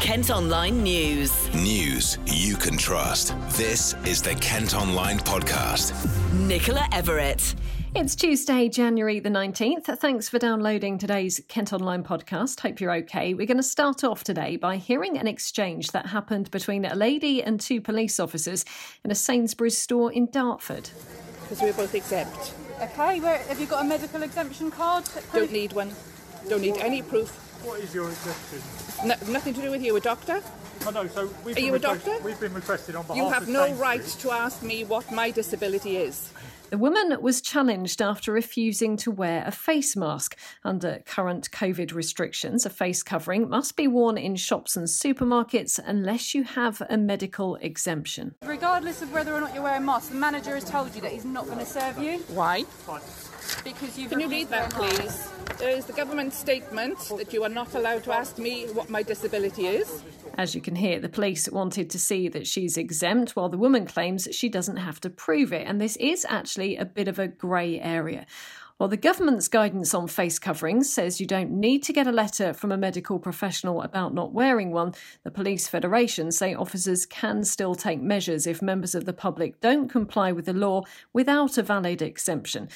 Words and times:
Kent 0.00 0.30
Online 0.30 0.82
News. 0.82 1.54
News 1.54 2.18
you 2.24 2.56
can 2.56 2.78
trust. 2.78 3.34
This 3.50 3.94
is 4.06 4.22
the 4.22 4.34
Kent 4.36 4.74
Online 4.74 5.18
Podcast. 5.18 5.92
Nicola 6.32 6.88
Everett. 6.90 7.54
It's 7.94 8.14
Tuesday, 8.16 8.70
January 8.70 9.20
the 9.20 9.28
19th. 9.28 9.98
Thanks 9.98 10.26
for 10.26 10.38
downloading 10.38 10.96
today's 10.96 11.42
Kent 11.48 11.74
Online 11.74 12.02
podcast. 12.02 12.60
Hope 12.60 12.80
you're 12.80 12.94
okay. 12.94 13.34
We're 13.34 13.46
going 13.46 13.58
to 13.58 13.62
start 13.62 14.02
off 14.02 14.24
today 14.24 14.56
by 14.56 14.78
hearing 14.78 15.18
an 15.18 15.26
exchange 15.26 15.88
that 15.88 16.06
happened 16.06 16.50
between 16.50 16.86
a 16.86 16.94
lady 16.94 17.42
and 17.42 17.60
two 17.60 17.82
police 17.82 18.18
officers 18.18 18.64
in 19.04 19.10
a 19.10 19.14
Sainsbury's 19.14 19.76
store 19.76 20.10
in 20.10 20.30
Dartford. 20.30 20.88
Because 21.42 21.60
we're 21.60 21.74
both 21.74 21.94
exempt. 21.94 22.54
Okay, 22.80 23.20
where, 23.20 23.36
have 23.36 23.60
you 23.60 23.66
got 23.66 23.84
a 23.84 23.88
medical 23.88 24.22
exemption 24.22 24.70
card? 24.70 25.04
Don't 25.34 25.52
need 25.52 25.74
one. 25.74 25.90
Don't 26.48 26.62
need 26.62 26.78
any 26.78 27.02
proof. 27.02 27.49
What 27.64 27.80
is 27.80 27.94
your 27.94 28.08
exemption? 28.08 28.60
No, 29.06 29.14
nothing 29.32 29.54
to 29.54 29.62
do 29.62 29.70
with 29.70 29.82
you, 29.82 29.96
a 29.96 30.00
doctor. 30.00 30.42
Oh, 30.82 30.88
I 30.88 30.90
know, 30.92 31.06
so 31.08 31.30
we've 31.44 31.56
Are 31.56 31.60
you 31.60 31.74
a 31.74 31.78
doctor? 31.78 32.18
We've 32.22 32.40
been 32.40 32.54
requested 32.54 32.96
on 32.96 33.02
behalf 33.02 33.10
of 33.10 33.16
You 33.16 33.28
have 33.28 33.42
of 33.42 33.48
no 33.48 33.66
Sainsbury's. 33.66 33.80
right 33.80 34.06
to 34.20 34.30
ask 34.32 34.62
me 34.62 34.84
what 34.84 35.10
my 35.12 35.30
disability 35.30 35.98
is. 35.98 36.32
The 36.70 36.78
woman 36.78 37.20
was 37.20 37.40
challenged 37.40 38.00
after 38.00 38.32
refusing 38.32 38.96
to 38.98 39.10
wear 39.10 39.42
a 39.44 39.50
face 39.50 39.96
mask. 39.96 40.38
Under 40.64 41.00
current 41.04 41.50
COVID 41.50 41.92
restrictions, 41.92 42.64
a 42.64 42.70
face 42.70 43.02
covering 43.02 43.48
must 43.48 43.76
be 43.76 43.88
worn 43.88 44.16
in 44.16 44.36
shops 44.36 44.76
and 44.76 44.86
supermarkets 44.86 45.80
unless 45.84 46.32
you 46.32 46.44
have 46.44 46.80
a 46.88 46.96
medical 46.96 47.56
exemption. 47.56 48.36
Regardless 48.42 49.02
of 49.02 49.12
whether 49.12 49.34
or 49.34 49.40
not 49.40 49.52
you're 49.52 49.64
wearing 49.64 49.82
a 49.82 49.84
mask, 49.84 50.10
the 50.10 50.14
manager 50.16 50.54
has 50.54 50.64
told 50.64 50.94
you 50.94 51.00
that 51.00 51.10
he's 51.10 51.24
not 51.24 51.46
going 51.46 51.58
to 51.58 51.66
serve 51.66 51.98
you 51.98 52.18
Why? 52.28 52.64
Because 53.64 53.98
you've 53.98 54.10
Can 54.10 54.20
you 54.20 54.28
read 54.28 54.48
that, 54.48 54.70
to 54.70 54.78
wear 54.78 54.90
a 54.90 54.92
mask. 54.94 55.32
please? 55.32 55.58
There 55.58 55.76
is 55.76 55.84
the 55.84 55.92
government 55.92 56.32
statement 56.32 56.98
that 57.16 57.32
you 57.32 57.42
are 57.42 57.48
not 57.48 57.74
allowed 57.74 58.04
to 58.04 58.12
ask 58.12 58.38
me 58.38 58.66
what 58.72 58.88
my 58.88 59.02
disability 59.02 59.66
is. 59.66 60.02
As 60.38 60.54
you 60.54 60.60
can 60.60 60.76
hear, 60.76 61.00
the 61.00 61.08
police 61.08 61.50
wanted 61.50 61.90
to 61.90 61.98
see 61.98 62.28
that 62.28 62.46
she's 62.46 62.76
exempt, 62.76 63.36
while 63.36 63.48
the 63.48 63.58
woman 63.58 63.84
claims 63.84 64.28
she 64.32 64.48
doesn't 64.48 64.76
have 64.76 65.00
to 65.00 65.10
prove 65.10 65.52
it. 65.52 65.66
And 65.66 65.80
this 65.80 65.96
is 65.96 66.24
actually 66.28 66.76
a 66.76 66.84
bit 66.84 67.08
of 67.08 67.18
a 67.18 67.28
grey 67.28 67.78
area. 67.80 68.26
While 68.80 68.88
the 68.88 68.96
government's 68.96 69.48
guidance 69.48 69.92
on 69.92 70.08
face 70.08 70.38
coverings 70.38 70.90
says 70.90 71.20
you 71.20 71.26
don't 71.26 71.50
need 71.50 71.82
to 71.82 71.92
get 71.92 72.06
a 72.06 72.12
letter 72.12 72.54
from 72.54 72.72
a 72.72 72.78
medical 72.78 73.18
professional 73.18 73.82
about 73.82 74.14
not 74.14 74.32
wearing 74.32 74.70
one, 74.70 74.94
the 75.22 75.30
Police 75.30 75.68
Federation 75.68 76.32
say 76.32 76.54
officers 76.54 77.04
can 77.04 77.44
still 77.44 77.74
take 77.74 78.00
measures 78.00 78.46
if 78.46 78.62
members 78.62 78.94
of 78.94 79.04
the 79.04 79.12
public 79.12 79.60
don't 79.60 79.90
comply 79.90 80.32
with 80.32 80.46
the 80.46 80.54
law 80.54 80.80
without 81.12 81.58
a 81.58 81.62
valid 81.62 82.00
exemption. 82.00 82.70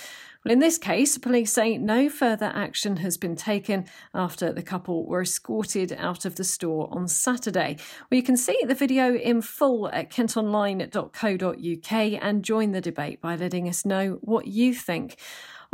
Well, 0.45 0.53
in 0.53 0.59
this 0.59 0.77
case, 0.77 1.17
police 1.17 1.55
say 1.55 1.79
no 1.79 2.11
further 2.11 2.53
action 2.55 2.99
has 2.99 3.17
been 3.17 3.35
taken 3.35 3.87
after 4.13 4.53
the 4.53 4.63
couple 4.63 5.07
were 5.07 5.23
escorted 5.23 5.91
out 5.95 6.27
of 6.27 6.37
the 6.37 6.45
store 6.45 6.87
on 6.93 7.09
Saturday. 7.09 7.79
Well, 8.11 8.19
you 8.19 8.23
can 8.23 8.37
see 8.37 8.59
the 8.67 8.75
video 8.75 9.15
in 9.15 9.41
full 9.41 9.89
at 9.89 10.11
kentonline.co.uk 10.11 11.93
and 12.23 12.45
join 12.45 12.73
the 12.73 12.83
debate 12.83 13.23
by 13.23 13.37
letting 13.37 13.67
us 13.71 13.87
know 13.87 14.19
what 14.21 14.47
you 14.47 14.75
think. 14.75 15.17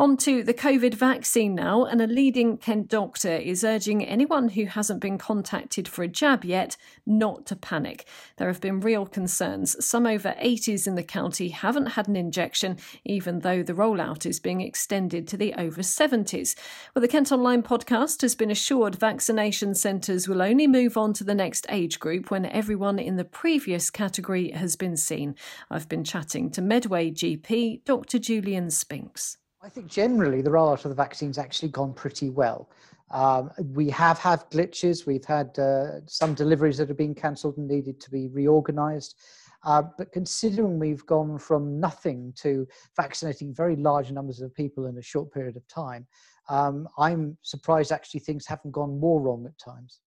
On 0.00 0.16
to 0.16 0.42
the 0.42 0.54
COVID 0.54 0.94
vaccine 0.94 1.54
now, 1.54 1.84
and 1.84 2.00
a 2.00 2.06
leading 2.06 2.56
Kent 2.56 2.88
doctor 2.88 3.36
is 3.36 3.62
urging 3.62 4.02
anyone 4.02 4.48
who 4.48 4.64
hasn't 4.64 5.02
been 5.02 5.18
contacted 5.18 5.86
for 5.86 6.02
a 6.02 6.08
jab 6.08 6.42
yet 6.42 6.78
not 7.04 7.44
to 7.44 7.54
panic. 7.54 8.06
There 8.38 8.48
have 8.48 8.62
been 8.62 8.80
real 8.80 9.04
concerns. 9.04 9.84
Some 9.84 10.06
over 10.06 10.34
80s 10.42 10.86
in 10.86 10.94
the 10.94 11.02
county 11.02 11.50
haven't 11.50 11.88
had 11.88 12.08
an 12.08 12.16
injection, 12.16 12.78
even 13.04 13.40
though 13.40 13.62
the 13.62 13.74
rollout 13.74 14.24
is 14.24 14.40
being 14.40 14.62
extended 14.62 15.28
to 15.28 15.36
the 15.36 15.52
over 15.58 15.82
70s. 15.82 16.56
Well, 16.94 17.02
the 17.02 17.06
Kent 17.06 17.30
Online 17.30 17.62
podcast 17.62 18.22
has 18.22 18.34
been 18.34 18.50
assured 18.50 18.94
vaccination 18.94 19.74
centres 19.74 20.26
will 20.26 20.40
only 20.40 20.66
move 20.66 20.96
on 20.96 21.12
to 21.12 21.24
the 21.24 21.34
next 21.34 21.66
age 21.68 22.00
group 22.00 22.30
when 22.30 22.46
everyone 22.46 22.98
in 22.98 23.16
the 23.16 23.24
previous 23.26 23.90
category 23.90 24.52
has 24.52 24.76
been 24.76 24.96
seen. 24.96 25.34
I've 25.70 25.90
been 25.90 26.04
chatting 26.04 26.48
to 26.52 26.62
Medway 26.62 27.10
GP, 27.10 27.84
Dr. 27.84 28.18
Julian 28.18 28.70
Spinks. 28.70 29.36
I 29.62 29.68
think 29.68 29.88
generally 29.88 30.40
the 30.40 30.50
rollout 30.50 30.84
of 30.84 30.88
the 30.88 30.94
vaccine's 30.94 31.38
actually 31.38 31.68
gone 31.68 31.92
pretty 31.92 32.30
well. 32.30 32.70
Um, 33.10 33.50
we 33.74 33.90
have 33.90 34.18
had 34.18 34.48
glitches. 34.50 35.06
We've 35.06 35.24
had 35.24 35.58
uh, 35.58 36.06
some 36.06 36.32
deliveries 36.32 36.78
that 36.78 36.88
have 36.88 36.96
been 36.96 37.14
cancelled 37.14 37.58
and 37.58 37.68
needed 37.68 38.00
to 38.00 38.10
be 38.10 38.28
reorganised. 38.28 39.16
Uh, 39.62 39.82
but 39.98 40.12
considering 40.12 40.78
we've 40.78 41.04
gone 41.04 41.38
from 41.38 41.78
nothing 41.78 42.32
to 42.36 42.66
vaccinating 42.96 43.54
very 43.54 43.76
large 43.76 44.10
numbers 44.10 44.40
of 44.40 44.54
people 44.54 44.86
in 44.86 44.96
a 44.96 45.02
short 45.02 45.30
period 45.32 45.56
of 45.56 45.66
time, 45.68 46.06
um, 46.48 46.88
I'm 46.98 47.36
surprised 47.42 47.92
actually 47.92 48.20
things 48.20 48.46
haven't 48.46 48.70
gone 48.70 48.98
more 48.98 49.20
wrong 49.20 49.44
at 49.46 49.58
times. 49.58 50.00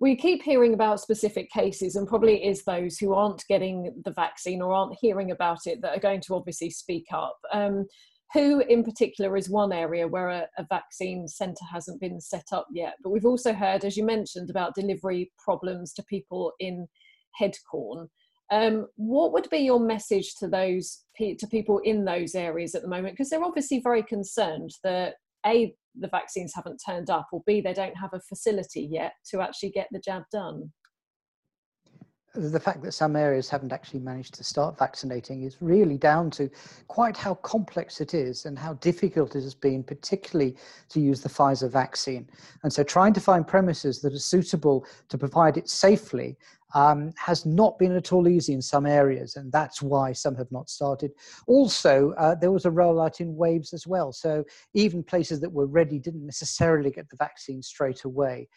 We 0.00 0.16
keep 0.16 0.42
hearing 0.42 0.72
about 0.72 1.00
specific 1.00 1.50
cases, 1.50 1.96
and 1.96 2.08
probably 2.08 2.42
is 2.42 2.64
those 2.64 2.96
who 2.96 3.12
aren't 3.12 3.44
getting 3.48 4.00
the 4.06 4.12
vaccine 4.12 4.62
or 4.62 4.72
aren't 4.72 4.96
hearing 4.98 5.30
about 5.30 5.66
it 5.66 5.82
that 5.82 5.94
are 5.94 6.00
going 6.00 6.22
to 6.22 6.34
obviously 6.34 6.70
speak 6.70 7.04
up. 7.12 7.38
Um, 7.52 7.86
who 8.32 8.60
in 8.60 8.84
particular 8.84 9.36
is 9.36 9.48
one 9.48 9.72
area 9.72 10.06
where 10.06 10.28
a, 10.28 10.46
a 10.58 10.66
vaccine 10.68 11.26
centre 11.26 11.64
hasn't 11.70 12.00
been 12.00 12.20
set 12.20 12.46
up 12.52 12.66
yet. 12.70 12.94
But 13.02 13.10
we've 13.10 13.24
also 13.24 13.52
heard, 13.52 13.84
as 13.84 13.96
you 13.96 14.04
mentioned, 14.04 14.50
about 14.50 14.74
delivery 14.74 15.32
problems 15.42 15.94
to 15.94 16.02
people 16.04 16.52
in 16.60 16.86
Headcorn. 17.40 18.08
Um, 18.50 18.86
what 18.96 19.32
would 19.32 19.48
be 19.50 19.58
your 19.58 19.80
message 19.80 20.34
to 20.36 20.48
those 20.48 21.04
to 21.18 21.46
people 21.50 21.78
in 21.84 22.04
those 22.04 22.34
areas 22.34 22.74
at 22.74 22.82
the 22.82 22.88
moment? 22.88 23.14
Because 23.14 23.30
they're 23.30 23.44
obviously 23.44 23.80
very 23.80 24.02
concerned 24.02 24.70
that 24.84 25.14
a 25.46 25.74
the 26.00 26.08
vaccines 26.08 26.52
haven't 26.54 26.80
turned 26.86 27.10
up, 27.10 27.28
or 27.32 27.42
b 27.46 27.60
they 27.60 27.74
don't 27.74 27.96
have 27.96 28.10
a 28.12 28.20
facility 28.20 28.88
yet 28.90 29.12
to 29.30 29.40
actually 29.40 29.70
get 29.70 29.88
the 29.90 30.00
jab 30.00 30.22
done. 30.32 30.72
The 32.38 32.60
fact 32.60 32.82
that 32.82 32.92
some 32.92 33.16
areas 33.16 33.48
haven't 33.48 33.72
actually 33.72 34.00
managed 34.00 34.34
to 34.34 34.44
start 34.44 34.78
vaccinating 34.78 35.42
is 35.42 35.56
really 35.60 35.98
down 35.98 36.30
to 36.32 36.50
quite 36.86 37.16
how 37.16 37.34
complex 37.34 38.00
it 38.00 38.14
is 38.14 38.44
and 38.44 38.58
how 38.58 38.74
difficult 38.74 39.36
it 39.36 39.42
has 39.42 39.54
been, 39.54 39.82
particularly 39.82 40.56
to 40.88 41.00
use 41.00 41.20
the 41.20 41.28
Pfizer 41.28 41.70
vaccine. 41.70 42.28
And 42.62 42.72
so, 42.72 42.82
trying 42.82 43.12
to 43.14 43.20
find 43.20 43.46
premises 43.46 44.00
that 44.02 44.12
are 44.12 44.18
suitable 44.18 44.86
to 45.08 45.18
provide 45.18 45.56
it 45.56 45.68
safely 45.68 46.36
um, 46.74 47.12
has 47.16 47.46
not 47.46 47.78
been 47.78 47.92
at 47.96 48.12
all 48.12 48.28
easy 48.28 48.52
in 48.52 48.62
some 48.62 48.86
areas, 48.86 49.36
and 49.36 49.50
that's 49.50 49.80
why 49.80 50.12
some 50.12 50.34
have 50.36 50.50
not 50.52 50.68
started. 50.68 51.12
Also, 51.46 52.12
uh, 52.18 52.34
there 52.34 52.52
was 52.52 52.66
a 52.66 52.70
rollout 52.70 53.20
in 53.20 53.36
waves 53.36 53.72
as 53.72 53.86
well, 53.86 54.12
so 54.12 54.44
even 54.74 55.02
places 55.02 55.40
that 55.40 55.52
were 55.52 55.66
ready 55.66 55.98
didn't 55.98 56.24
necessarily 56.24 56.90
get 56.90 57.08
the 57.08 57.16
vaccine 57.16 57.62
straight 57.62 58.04
away. 58.04 58.48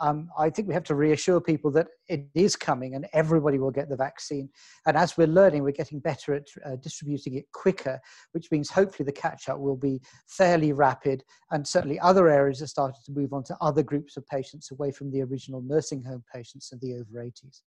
Um, 0.00 0.28
I 0.38 0.50
think 0.50 0.68
we 0.68 0.74
have 0.74 0.84
to 0.84 0.94
reassure 0.94 1.40
people 1.40 1.70
that 1.72 1.88
it 2.08 2.26
is 2.34 2.56
coming 2.56 2.94
and 2.94 3.06
everybody 3.12 3.58
will 3.58 3.70
get 3.70 3.88
the 3.88 3.96
vaccine. 3.96 4.48
And 4.86 4.96
as 4.96 5.16
we're 5.16 5.26
learning, 5.26 5.62
we're 5.62 5.72
getting 5.72 6.00
better 6.00 6.34
at 6.34 6.46
uh, 6.64 6.76
distributing 6.76 7.34
it 7.34 7.46
quicker, 7.52 8.00
which 8.32 8.50
means 8.50 8.70
hopefully 8.70 9.04
the 9.04 9.12
catch 9.12 9.48
up 9.48 9.58
will 9.58 9.76
be 9.76 10.00
fairly 10.26 10.72
rapid. 10.72 11.22
And 11.50 11.66
certainly 11.66 12.00
other 12.00 12.28
areas 12.28 12.60
have 12.60 12.70
started 12.70 13.00
to 13.06 13.12
move 13.12 13.32
on 13.32 13.44
to 13.44 13.56
other 13.60 13.82
groups 13.82 14.16
of 14.16 14.26
patients 14.26 14.70
away 14.70 14.90
from 14.90 15.10
the 15.10 15.22
original 15.22 15.62
nursing 15.62 16.02
home 16.02 16.24
patients 16.32 16.72
and 16.72 16.80
the 16.80 16.94
over 16.94 17.24
80s. 17.24 17.60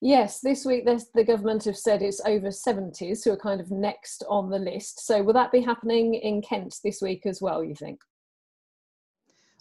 Yes, 0.00 0.40
this 0.40 0.64
week 0.64 0.86
the 0.86 1.24
government 1.24 1.64
have 1.64 1.76
said 1.76 2.02
it's 2.02 2.20
over 2.24 2.48
70s 2.48 3.24
who 3.24 3.32
are 3.32 3.36
kind 3.36 3.60
of 3.60 3.70
next 3.70 4.24
on 4.28 4.50
the 4.50 4.58
list. 4.58 5.06
So 5.06 5.22
will 5.22 5.34
that 5.34 5.52
be 5.52 5.60
happening 5.60 6.14
in 6.14 6.42
Kent 6.42 6.76
this 6.82 7.00
week 7.02 7.26
as 7.26 7.42
well, 7.42 7.62
you 7.62 7.74
think? 7.74 8.00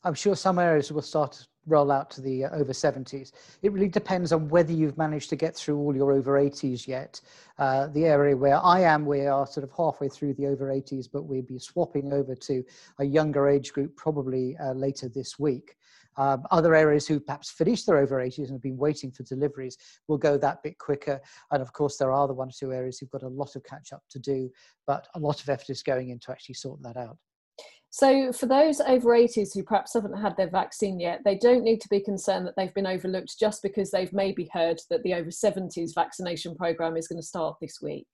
I'm 0.06 0.14
sure 0.14 0.36
some 0.36 0.60
areas 0.60 0.92
will 0.92 1.02
start 1.02 1.32
to 1.32 1.48
roll 1.66 1.92
out 1.92 2.12
to 2.12 2.22
the 2.22 2.46
uh, 2.46 2.52
over 2.52 2.74
70s. 2.74 3.32
It 3.64 3.72
really 3.72 3.88
depends 3.88 4.32
on 4.32 4.48
whether 4.50 4.72
you've 4.72 5.00
managed 5.00 5.32
to 5.32 5.36
get 5.36 5.56
through 5.56 5.80
all 5.80 5.96
your 5.96 6.12
over 6.12 6.34
80s 6.40 6.88
yet. 6.88 7.20
Uh, 7.58 7.88
the 7.88 8.06
area 8.06 8.38
where 8.38 8.64
I 8.64 8.82
am, 8.82 9.08
we 9.08 9.26
are 9.26 9.48
sort 9.48 9.64
of 9.64 9.72
halfway 9.76 10.08
through 10.08 10.36
the 10.36 10.46
over 10.46 10.68
80s, 10.68 11.08
but 11.12 11.24
we'll 11.24 11.42
be 11.42 11.58
swapping 11.58 12.14
over 12.14 12.36
to 12.36 12.64
a 13.00 13.04
younger 13.04 13.50
age 13.50 13.74
group 13.74 13.96
probably 13.96 14.56
uh, 14.58 14.74
later 14.74 15.10
this 15.10 15.40
week. 15.40 15.76
Um, 16.18 16.44
other 16.52 16.76
areas 16.76 17.08
who 17.08 17.20
perhaps 17.20 17.50
finished 17.50 17.88
their 17.88 17.98
over 17.98 18.24
80s 18.24 18.38
and 18.46 18.52
have 18.52 18.62
been 18.62 18.78
waiting 18.78 19.12
for 19.12 19.24
deliveries 19.24 19.76
will 20.08 20.20
go 20.20 20.38
that 20.38 20.62
bit 20.62 20.78
quicker. 20.78 21.20
And 21.50 21.64
of 21.64 21.74
course, 21.74 21.98
there 21.98 22.12
are 22.12 22.28
the 22.28 22.34
one 22.36 22.50
or 22.50 22.54
two 22.58 22.72
areas 22.72 23.00
who've 23.00 23.10
got 23.10 23.24
a 23.24 23.28
lot 23.28 23.56
of 23.56 23.64
catch 23.64 23.92
up 23.92 24.04
to 24.12 24.20
do, 24.20 24.52
but 24.86 25.08
a 25.16 25.20
lot 25.20 25.42
of 25.42 25.50
effort 25.50 25.72
is 25.72 25.82
going 25.82 26.12
in 26.12 26.20
to 26.20 26.32
actually 26.32 26.56
sort 26.56 26.82
that 26.84 26.96
out. 26.96 27.18
So, 27.98 28.34
for 28.34 28.46
those 28.46 28.82
over 28.82 29.12
80s 29.12 29.54
who 29.54 29.64
perhaps 29.64 29.94
haven't 29.94 30.22
had 30.22 30.36
their 30.36 30.50
vaccine 30.50 31.00
yet, 31.00 31.22
they 31.24 31.38
don't 31.38 31.64
need 31.64 31.80
to 31.80 31.88
be 31.88 32.02
concerned 32.02 32.46
that 32.46 32.54
they've 32.58 32.74
been 32.74 32.86
overlooked 32.86 33.40
just 33.40 33.64
because 33.64 33.90
they've 33.90 34.12
maybe 34.12 34.50
heard 34.52 34.82
that 34.90 35.02
the 35.04 35.14
over 35.14 35.30
70s 35.30 35.96
vaccination 35.96 36.56
programme 36.58 36.98
is 36.98 37.08
going 37.08 37.22
to 37.22 37.26
start 37.26 37.56
this 37.62 37.82
week. 37.82 38.08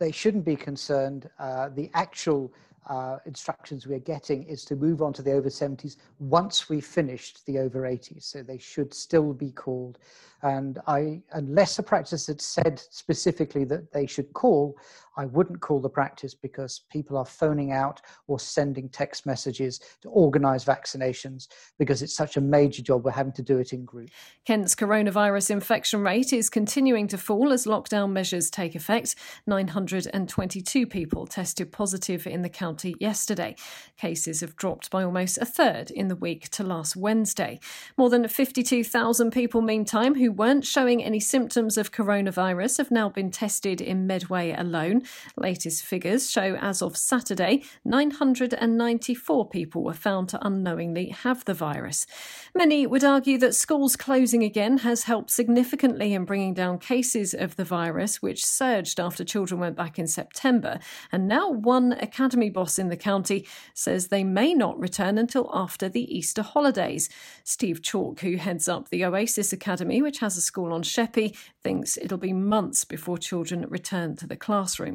They 0.00 0.10
shouldn't 0.10 0.44
be 0.44 0.56
concerned. 0.56 1.30
Uh, 1.38 1.68
the 1.68 1.88
actual 1.94 2.52
uh, 2.88 3.18
instructions 3.26 3.86
we're 3.86 4.00
getting 4.00 4.42
is 4.42 4.64
to 4.64 4.74
move 4.74 5.02
on 5.02 5.12
to 5.12 5.22
the 5.22 5.30
over 5.30 5.48
70s 5.48 5.96
once 6.18 6.68
we've 6.68 6.84
finished 6.84 7.46
the 7.46 7.60
over 7.60 7.82
80s. 7.82 8.24
So 8.24 8.42
they 8.42 8.58
should 8.58 8.92
still 8.92 9.32
be 9.32 9.52
called. 9.52 10.00
And 10.42 10.80
I, 10.88 11.22
unless 11.32 11.78
a 11.78 11.82
practice 11.84 12.26
had 12.26 12.40
said 12.40 12.82
specifically 12.90 13.62
that 13.66 13.92
they 13.92 14.06
should 14.06 14.32
call, 14.32 14.76
I 15.20 15.26
wouldn't 15.26 15.60
call 15.60 15.80
the 15.80 15.90
practice 15.90 16.32
because 16.32 16.80
people 16.90 17.18
are 17.18 17.26
phoning 17.26 17.72
out 17.72 18.00
or 18.26 18.40
sending 18.40 18.88
text 18.88 19.26
messages 19.26 19.78
to 20.00 20.08
organise 20.08 20.64
vaccinations 20.64 21.48
because 21.78 22.00
it's 22.00 22.16
such 22.16 22.38
a 22.38 22.40
major 22.40 22.80
job. 22.80 23.04
We're 23.04 23.10
having 23.10 23.34
to 23.34 23.42
do 23.42 23.58
it 23.58 23.74
in 23.74 23.84
groups. 23.84 24.12
Kent's 24.46 24.74
coronavirus 24.74 25.50
infection 25.50 26.00
rate 26.00 26.32
is 26.32 26.48
continuing 26.48 27.06
to 27.08 27.18
fall 27.18 27.52
as 27.52 27.66
lockdown 27.66 28.12
measures 28.12 28.48
take 28.48 28.74
effect. 28.74 29.14
922 29.46 30.86
people 30.86 31.26
tested 31.26 31.70
positive 31.70 32.26
in 32.26 32.40
the 32.40 32.48
county 32.48 32.94
yesterday. 32.98 33.56
Cases 33.98 34.40
have 34.40 34.56
dropped 34.56 34.90
by 34.90 35.04
almost 35.04 35.36
a 35.36 35.44
third 35.44 35.90
in 35.90 36.08
the 36.08 36.16
week 36.16 36.48
to 36.48 36.64
last 36.64 36.96
Wednesday. 36.96 37.60
More 37.98 38.08
than 38.08 38.26
52,000 38.26 39.30
people, 39.32 39.60
meantime, 39.60 40.14
who 40.14 40.32
weren't 40.32 40.64
showing 40.64 41.04
any 41.04 41.20
symptoms 41.20 41.76
of 41.76 41.92
coronavirus 41.92 42.78
have 42.78 42.90
now 42.90 43.10
been 43.10 43.30
tested 43.30 43.82
in 43.82 44.06
Medway 44.06 44.52
alone. 44.52 45.02
Latest 45.36 45.84
figures 45.84 46.30
show 46.30 46.56
as 46.60 46.82
of 46.82 46.96
Saturday, 46.96 47.62
994 47.84 49.48
people 49.48 49.82
were 49.82 49.92
found 49.92 50.28
to 50.30 50.46
unknowingly 50.46 51.08
have 51.08 51.44
the 51.44 51.54
virus. 51.54 52.06
Many 52.54 52.86
would 52.86 53.04
argue 53.04 53.38
that 53.38 53.54
schools 53.54 53.96
closing 53.96 54.42
again 54.42 54.78
has 54.78 55.04
helped 55.04 55.30
significantly 55.30 56.14
in 56.14 56.24
bringing 56.24 56.54
down 56.54 56.78
cases 56.78 57.34
of 57.34 57.56
the 57.56 57.64
virus, 57.64 58.20
which 58.20 58.44
surged 58.44 58.98
after 59.00 59.24
children 59.24 59.60
went 59.60 59.76
back 59.76 59.98
in 59.98 60.06
September. 60.06 60.78
And 61.12 61.28
now 61.28 61.50
one 61.50 61.92
academy 61.92 62.50
boss 62.50 62.78
in 62.78 62.88
the 62.88 62.96
county 62.96 63.46
says 63.74 64.08
they 64.08 64.24
may 64.24 64.54
not 64.54 64.78
return 64.78 65.18
until 65.18 65.50
after 65.52 65.88
the 65.88 66.16
Easter 66.16 66.42
holidays. 66.42 67.08
Steve 67.44 67.80
Chalke, 67.82 68.20
who 68.20 68.36
heads 68.36 68.68
up 68.68 68.88
the 68.88 69.04
Oasis 69.04 69.52
Academy, 69.52 70.02
which 70.02 70.18
has 70.18 70.36
a 70.36 70.40
school 70.40 70.72
on 70.72 70.82
Sheppey, 70.82 71.36
thinks 71.62 71.96
it'll 71.96 72.18
be 72.18 72.32
months 72.32 72.84
before 72.84 73.18
children 73.18 73.64
return 73.68 74.16
to 74.16 74.26
the 74.26 74.36
classroom. 74.36 74.89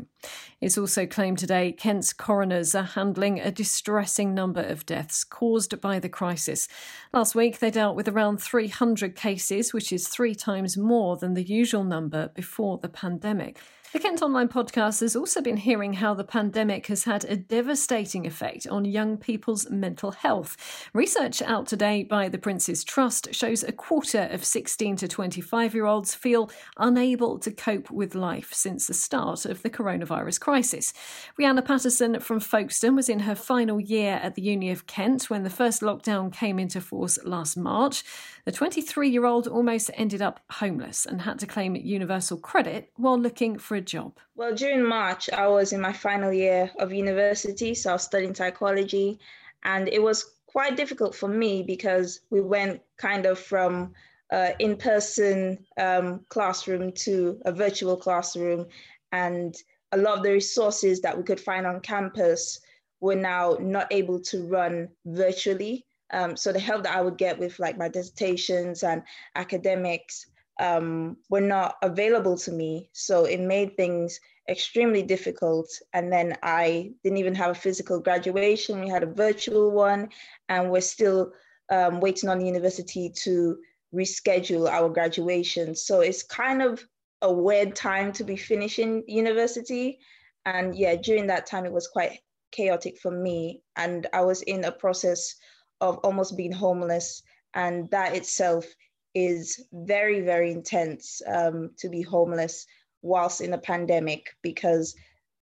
It's 0.62 0.77
also 0.77 1.06
claimed 1.06 1.38
today 1.38 1.71
Kent's 1.71 2.13
coroners 2.13 2.74
are 2.74 2.83
handling 2.83 3.39
a 3.39 3.51
distressing 3.51 4.33
number 4.33 4.62
of 4.62 4.86
deaths 4.86 5.24
caused 5.24 5.80
by 5.81 6.00
the 6.00 6.09
crisis. 6.09 6.68
Last 7.13 7.36
week, 7.36 7.59
they 7.59 7.71
dealt 7.71 7.95
with 7.95 8.07
around 8.07 8.42
300 8.42 9.15
cases, 9.15 9.74
which 9.74 9.92
is 9.92 10.07
three 10.07 10.36
times 10.36 10.77
more 10.77 11.18
than 11.18 11.33
the 11.33 11.44
usual 11.44 11.83
number 11.83 12.30
before 12.30 12.77
the 12.77 12.89
pandemic. 12.89 13.59
The 13.95 14.01
Kent 14.01 14.21
Online 14.21 14.50
podcast 14.50 15.00
has 15.00 15.15
also 15.15 15.39
been 15.39 15.56
hearing 15.56 15.94
how 15.94 16.13
the 16.13 16.25
pandemic 16.25 16.88
has 16.88 17.06
had 17.06 17.24
a 17.24 17.38
devastating 17.38 18.27
effect 18.27 18.68
on 18.68 18.83
young 18.83 19.15
people's 19.15 19.69
mental 19.69 20.12
health. 20.12 20.57
Research 20.92 21.42
out 21.42 21.65
today 21.65 22.03
by 22.03 22.27
the 22.27 22.38
Prince's 22.38 22.83
Trust 22.83 23.33
shows 23.33 23.63
a 23.63 23.71
quarter 23.71 24.27
of 24.31 24.44
16 24.44 24.97
to 24.97 25.07
25 25.07 25.74
year 25.74 25.86
olds 25.86 26.13
feel 26.13 26.51
unable 26.75 27.39
to 27.39 27.50
cope 27.50 27.89
with 27.89 28.15
life 28.15 28.53
since 28.53 28.88
the 28.88 28.94
start 28.94 29.45
of 29.45 29.62
the 29.62 29.69
coronavirus 29.69 30.41
crisis. 30.41 30.91
Rihanna 31.39 31.63
Patterson 31.63 32.19
from 32.19 32.41
Folkestone 32.41 32.98
was 32.98 33.07
in 33.07 33.19
her 33.19 33.33
final 33.33 33.80
year 33.80 34.19
at 34.21 34.36
the 34.36 34.41
Uni 34.41 34.71
of 34.71 34.88
Kent 34.88 35.30
when 35.30 35.44
the 35.44 35.50
first 35.50 35.81
lockdown 35.81 36.33
came 36.33 36.59
into 36.59 36.81
force 36.81 37.18
last 37.24 37.56
March. 37.56 38.03
The 38.45 38.51
23 38.51 39.09
year 39.09 39.25
old 39.25 39.47
almost 39.47 39.89
ended 39.95 40.21
up 40.21 40.39
homeless 40.51 41.07
and 41.07 41.19
had 41.19 41.39
to 41.39 41.47
claim 41.47 41.75
universal 41.75 42.38
credit 42.38 42.92
while 42.95 43.18
looking 43.18 43.57
for 43.57 43.74
a 43.74 43.81
job? 43.81 44.19
Well, 44.36 44.53
during 44.53 44.83
March, 44.83 45.31
I 45.31 45.47
was 45.47 45.74
in 45.74 45.81
my 45.81 45.92
final 45.92 46.31
year 46.31 46.69
of 46.77 46.94
university, 46.94 47.74
so 47.74 47.89
I 47.89 47.94
was 47.94 48.03
studying 48.03 48.36
psychology, 48.36 49.18
and 49.63 49.89
it 49.89 50.01
was 50.01 50.36
quite 50.45 50.77
difficult 50.77 51.15
for 51.15 51.27
me 51.27 51.63
because 51.63 52.21
we 52.30 52.39
went 52.39 52.81
kind 52.97 53.25
of 53.25 53.39
from 53.39 53.94
uh, 54.31 54.51
in-person 54.59 55.65
um, 55.77 56.21
classroom 56.30 56.91
to 56.91 57.41
a 57.45 57.51
virtual 57.51 57.98
classroom, 57.98 58.68
and 59.12 59.56
a 59.91 59.98
lot 59.98 60.18
of 60.18 60.24
the 60.24 60.31
resources 60.31 61.01
that 61.01 61.18
we 61.18 61.24
could 61.24 61.39
find 61.39 61.65
on 61.65 61.80
campus 61.80 62.59
were 63.00 63.15
now 63.15 63.57
not 63.59 63.88
able 63.91 64.19
to 64.19 64.48
run 64.48 64.88
virtually. 65.06 65.85
Um, 66.12 66.38
so 66.38 66.52
the 66.52 66.60
help 66.60 66.84
that 66.84 66.96
I 66.96 67.02
would 67.02 67.18
get 67.18 67.40
with 67.40 67.60
like 67.60 67.78
my 67.78 67.90
dissertations 67.90 68.84
and 68.84 69.04
academics 69.36 70.25
um, 70.60 71.18
were 71.30 71.42
not 71.42 71.75
available 71.81 72.38
to 72.38 72.52
me. 72.52 72.90
So 72.94 73.25
it 73.25 73.40
made 73.40 73.75
things 73.75 74.19
extremely 74.50 75.02
difficult. 75.02 75.68
And 75.94 76.12
then 76.12 76.38
I 76.44 76.92
didn't 77.04 77.18
even 77.18 77.36
have 77.36 77.52
a 77.52 77.56
physical 77.56 78.00
graduation. 78.00 78.81
We 78.81 78.90
had 78.90 79.04
a 79.04 79.07
virtual 79.07 79.72
one, 79.72 80.10
and 80.50 80.72
we're 80.72 80.81
still 80.81 81.31
um, 81.72 82.00
waiting 82.00 82.30
on 82.30 82.40
the 82.40 82.46
university 82.46 83.10
to 83.24 83.58
reschedule 83.94 84.69
our 84.69 84.90
graduation. 84.90 85.75
So 85.75 86.01
it's 86.01 86.24
kind 86.24 86.62
of 86.62 86.86
a 87.22 87.31
weird 87.31 87.75
time 87.75 88.12
to 88.13 88.24
be 88.24 88.36
finishing 88.36 89.04
university. 89.08 90.00
And 90.46 90.75
yeah, 90.78 90.96
during 90.96 91.28
that 91.28 91.48
time, 91.48 91.66
it 91.66 91.72
was 91.72 91.88
quite 91.88 92.19
chaotic 92.51 93.00
for 93.00 93.12
me. 93.12 93.62
And 93.75 94.08
I 94.13 94.22
was 94.22 94.42
in 94.44 94.63
a 94.66 94.72
process 94.72 95.36
of 95.81 95.98
almost 96.00 96.38
being 96.38 96.51
homeless. 96.51 97.24
And 97.54 97.89
that 97.92 98.16
itself 98.16 98.66
is 99.13 99.66
very, 99.72 100.22
very 100.22 100.51
intense 100.51 101.22
um, 101.27 101.72
to 101.77 101.89
be 101.89 102.01
homeless 102.01 102.66
whilst 103.01 103.42
in 103.42 103.54
a 103.54 103.57
pandemic 103.57 104.36
because 104.42 104.95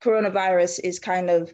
coronavirus 0.02 0.80
is 0.84 0.98
kind 0.98 1.28
of 1.28 1.52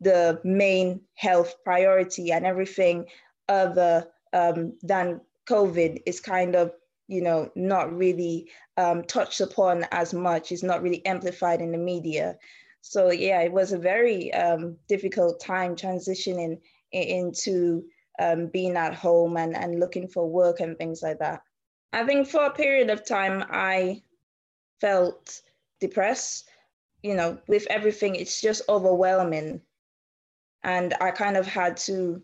the 0.00 0.40
main 0.44 1.00
health 1.14 1.54
priority 1.64 2.30
and 2.30 2.46
everything 2.46 3.06
other 3.48 4.06
um, 4.32 4.74
than 4.82 5.20
COVID 5.48 6.02
is 6.06 6.20
kind 6.20 6.54
of, 6.54 6.72
you 7.08 7.22
know, 7.22 7.50
not 7.54 7.96
really 7.96 8.50
um, 8.76 9.02
touched 9.04 9.40
upon 9.40 9.86
as 9.92 10.12
much, 10.12 10.52
is 10.52 10.62
not 10.62 10.82
really 10.82 11.04
amplified 11.06 11.60
in 11.60 11.72
the 11.72 11.78
media. 11.78 12.36
So 12.82 13.10
yeah, 13.10 13.40
it 13.40 13.52
was 13.52 13.72
a 13.72 13.78
very 13.78 14.32
um, 14.34 14.76
difficult 14.88 15.40
time 15.40 15.74
transitioning 15.74 16.60
into 16.92 17.84
um, 18.18 18.46
being 18.48 18.76
at 18.76 18.94
home 18.94 19.36
and, 19.36 19.56
and 19.56 19.80
looking 19.80 20.08
for 20.08 20.28
work 20.28 20.60
and 20.60 20.76
things 20.76 21.02
like 21.02 21.18
that. 21.18 21.42
I 21.92 22.04
think 22.04 22.28
for 22.28 22.44
a 22.44 22.50
period 22.50 22.90
of 22.90 23.06
time, 23.06 23.44
I 23.50 24.02
felt 24.80 25.40
depressed. 25.80 26.48
You 27.02 27.14
know, 27.14 27.38
with 27.46 27.66
everything, 27.70 28.16
it's 28.16 28.40
just 28.40 28.62
overwhelming. 28.68 29.60
And 30.64 30.94
I 31.00 31.10
kind 31.12 31.36
of 31.36 31.46
had 31.46 31.76
to 31.78 32.22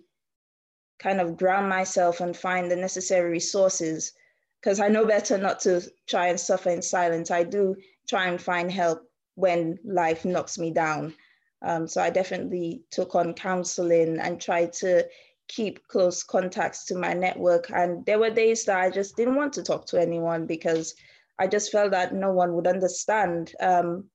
kind 0.99 1.21
of 1.21 1.37
ground 1.37 1.69
myself 1.69 2.21
and 2.21 2.37
find 2.37 2.71
the 2.71 2.77
necessary 2.77 3.31
resources 3.31 4.13
because 4.61 4.81
I 4.81 4.89
know 4.89 5.05
better 5.05 5.37
not 5.39 5.61
to 5.61 5.83
try 6.09 6.29
and 6.29 6.39
suffer 6.39 6.71
in 6.71 6.83
silence. 6.83 7.31
I 7.31 7.43
do 7.43 7.77
try 8.09 8.27
and 8.27 8.41
find 8.41 8.71
help 8.71 9.03
when 9.35 9.79
life 9.85 10.25
knocks 10.25 10.59
me 10.59 10.71
down. 10.71 11.15
Um, 11.63 11.87
so 11.89 12.01
I 12.01 12.11
definitely 12.11 12.83
took 12.91 13.15
on 13.15 13.35
counseling 13.35 14.19
and 14.19 14.41
tried 14.41 14.73
to 14.75 15.07
keep 15.55 15.87
close 15.89 16.23
contacts 16.23 16.87
to 16.87 16.95
my 16.97 17.13
network. 17.13 17.71
And 17.71 18.05
there 18.07 18.19
were 18.19 18.31
days 18.31 18.65
that 18.65 18.79
I 18.81 18.91
just 18.91 19.17
didn't 19.17 19.37
want 19.37 19.53
to 19.55 19.63
talk 19.63 19.87
to 19.89 20.01
anyone 20.01 20.47
because 20.47 20.95
I 21.39 21.47
just 21.47 21.71
felt 21.71 21.91
that 21.91 22.15
no 22.15 22.33
one 22.33 22.55
would 22.55 22.67
understand. 22.67 23.53
Um, 23.61 24.09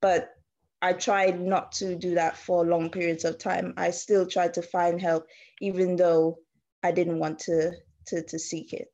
but 0.00 0.30
I 0.82 0.92
tried 0.92 1.40
not 1.40 1.72
to 1.72 1.96
do 1.96 2.14
that 2.14 2.36
for 2.36 2.64
long 2.64 2.90
periods 2.90 3.24
of 3.24 3.38
time. 3.38 3.74
I 3.76 3.90
still 3.90 4.26
tried 4.26 4.54
to 4.54 4.62
find 4.62 5.00
help, 5.00 5.26
even 5.60 5.96
though 5.96 6.38
I 6.82 6.92
didn't 6.92 7.18
want 7.18 7.38
to, 7.40 7.72
to, 8.08 8.22
to 8.22 8.38
seek 8.38 8.72
it. 8.72 8.88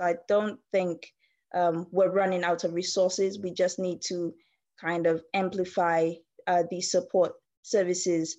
I 0.00 0.14
don't 0.26 0.58
think 0.72 1.06
um, 1.54 1.86
we're 1.92 2.10
running 2.10 2.42
out 2.42 2.64
of 2.64 2.74
resources. 2.74 3.38
We 3.38 3.52
just 3.52 3.78
need 3.78 4.00
to 4.06 4.34
kind 4.80 5.06
of 5.06 5.22
amplify 5.34 6.12
uh, 6.46 6.64
these 6.70 6.90
support 6.90 7.32
services 7.62 8.36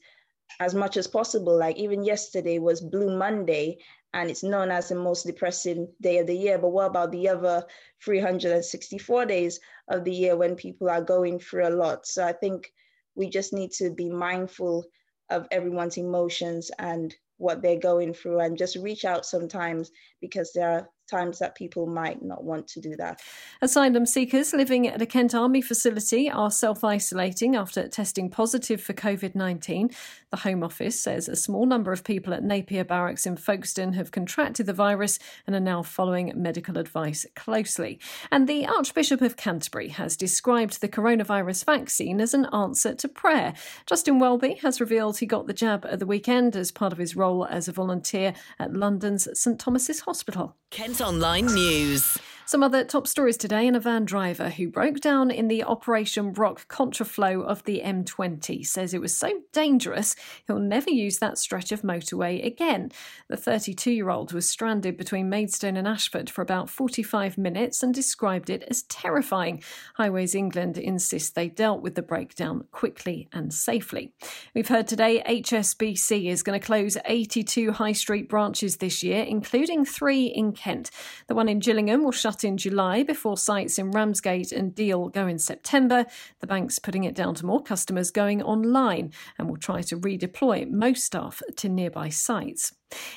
as 0.60 0.74
much 0.74 0.98
as 0.98 1.08
possible. 1.08 1.58
Like 1.58 1.78
even 1.78 2.04
yesterday 2.04 2.60
was 2.60 2.82
Blue 2.82 3.18
Monday, 3.18 3.80
and 4.14 4.30
it's 4.30 4.44
known 4.44 4.72
as 4.72 4.90
the 4.90 4.96
most 4.96 5.26
depressing 5.26 5.90
day 6.02 6.20
of 6.20 6.28
the 6.28 6.38
year. 6.38 6.58
But 6.58 6.70
what 6.70 6.88
about 6.88 7.12
the 7.12 7.28
other 7.30 7.66
364 8.04 9.26
days 9.26 9.60
of 9.90 10.06
the 10.06 10.14
year 10.14 10.38
when 10.38 10.56
people 10.56 10.90
are 10.90 11.02
going 11.02 11.40
through 11.40 11.68
a 11.68 11.70
lot? 11.76 12.08
So 12.08 12.26
I 12.26 12.32
think 12.32 12.72
we 13.16 13.30
just 13.30 13.54
need 13.54 13.72
to 13.74 13.90
be 13.90 14.10
mindful 14.10 14.86
of 15.30 15.48
everyone's 15.52 15.98
emotions 15.98 16.72
and 16.80 17.14
what 17.38 17.62
they're 17.62 17.80
going 17.80 18.14
through 18.14 18.40
and 18.40 18.58
just 18.58 18.78
reach 18.78 19.04
out 19.04 19.26
sometimes 19.26 19.92
because 20.22 20.52
there 20.54 20.70
are 20.70 20.90
times 21.08 21.40
that 21.40 21.56
people 21.56 21.86
might 21.86 22.24
not 22.24 22.44
want 22.44 22.68
to 22.70 22.82
do 22.82 22.96
that. 22.98 23.22
Asylum 23.62 24.06
seekers 24.06 24.54
living 24.54 24.88
at 24.88 25.02
a 25.02 25.06
Kent 25.06 25.34
Army 25.34 25.62
facility 25.62 26.30
are 26.30 26.52
self 26.52 26.84
isolating 26.84 27.56
after 27.56 27.88
testing 27.88 28.30
positive 28.30 28.82
for 28.82 28.94
COVID 28.94 29.36
19. 29.36 29.90
The 30.32 30.38
Home 30.38 30.64
Office 30.64 31.00
says 31.00 31.30
a 31.30 31.36
small 31.36 31.66
number 31.66 31.92
of 31.92 32.04
people 32.04 32.34
at 32.34 32.44
Napier 32.44 32.84
Barracks 32.84 33.26
in 33.26 33.38
Folkestone 33.38 33.94
have 33.94 34.12
contracted 34.12 34.66
the 34.66 34.74
virus 34.74 35.20
and 35.48 35.56
are 35.56 35.62
now 35.62 35.82
following 35.82 36.32
medical 36.36 36.78
advice 36.78 37.26
closely. 37.36 38.00
And 38.32 38.48
the 38.48 38.66
Archbishop 38.66 39.22
of 39.22 39.38
Canterbury 39.38 39.90
has 39.90 40.18
described 40.18 40.82
the 40.82 40.90
coronavirus 40.90 41.66
vaccine 41.66 42.20
as 42.20 42.34
an 42.34 42.46
answer 42.48 42.94
to 42.96 43.08
prayer. 43.08 43.54
Justin 43.86 44.20
Welby 44.20 44.56
has 44.56 44.82
revealed 44.82 45.18
he 45.18 45.26
got 45.26 45.48
the 45.48 45.54
jab 45.54 45.86
at 45.86 46.00
the 46.00 46.06
weekend 46.06 46.56
as 46.56 46.72
part 46.72 46.92
of 46.92 47.00
his 47.00 47.16
role 47.16 47.46
as 47.46 47.68
a 47.68 47.72
volunteer 47.72 48.34
at 48.60 48.74
London's 48.74 49.28
St 49.40 49.60
Thomas's 49.60 50.02
Hospital. 50.02 50.56
Kent 50.72 50.95
Online 51.02 51.46
News. 51.46 52.18
Some 52.48 52.62
other 52.62 52.84
top 52.84 53.08
stories 53.08 53.38
today 53.38 53.66
and 53.66 53.76
a 53.76 53.80
van 53.80 54.06
driver 54.06 54.50
who 54.50 54.70
broke 54.70 55.00
down 55.00 55.32
in 55.32 55.48
the 55.48 55.64
Operation 55.64 56.32
Brock 56.32 56.68
contraflow 56.68 57.44
of 57.44 57.64
the 57.64 57.82
M20 57.84 58.64
says 58.64 58.94
it 58.94 59.02
was 59.02 59.18
so 59.18 59.42
dangerous 59.52 60.16
he'll 60.46 60.60
never 60.60 60.92
use 60.92 61.18
that 61.18 61.40
stretch 61.40 61.72
of 61.72 61.82
motorway 61.82 62.46
again. 62.46 62.92
The 63.30 63.36
32 63.36 63.90
year 63.90 64.12
old 64.12 64.32
was 64.32 64.48
stranded 64.48 64.96
between 64.96 65.28
Maidstone 65.28 65.76
and 65.76 65.88
Ashford 65.88 66.30
for 66.30 66.44
about 66.44 66.70
45 66.70 67.36
minutes 67.36 67.82
and 67.82 67.92
described 67.92 68.52
it 68.52 68.64
as 68.70 68.84
terrifying. 68.84 69.64
Highways 69.96 70.36
England 70.36 70.78
insists 70.78 71.32
they 71.32 71.50
dealt 71.50 71.82
with 71.82 71.96
the 71.96 72.04
breakdown 72.04 72.66
quickly 72.72 73.28
and 73.34 73.52
safely. 73.52 74.14
We've 74.54 74.68
heard 74.68 74.88
today 74.88 75.24
HSBC 75.28 76.30
is 76.30 76.44
going 76.44 76.60
to 76.60 76.64
close 76.64 76.96
82 77.06 77.72
high 77.72 77.94
street 77.94 78.30
branches 78.30 78.78
this 78.78 79.02
year, 79.02 79.24
including 79.24 79.84
three 79.84 80.26
in 80.26 80.52
Kent. 80.52 80.92
The 81.26 81.34
one 81.34 81.50
in 81.50 81.58
Gillingham 81.58 82.04
will 82.04 82.12
shut 82.12 82.35
in 82.44 82.58
July 82.58 83.04
before 83.04 83.38
sites 83.38 83.80
in 83.80 83.92
Ramsgate 83.92 84.52
and 84.52 84.76
Deal 84.76 85.10
go 85.10 85.28
in 85.28 85.40
September. 85.40 86.06
The 86.40 86.48
bank's 86.48 86.80
putting 86.80 87.04
it 87.04 87.16
down 87.16 87.36
to 87.36 87.46
more 87.46 87.64
customers 87.64 88.12
going 88.12 88.42
online 88.44 89.14
and 89.38 89.50
will 89.50 89.58
try 89.58 89.82
to 89.84 89.98
redeploy 89.98 90.70
most 90.70 91.04
staff 91.04 91.42
to 91.58 91.70
nearby 91.70 92.10
sites. 92.10 92.74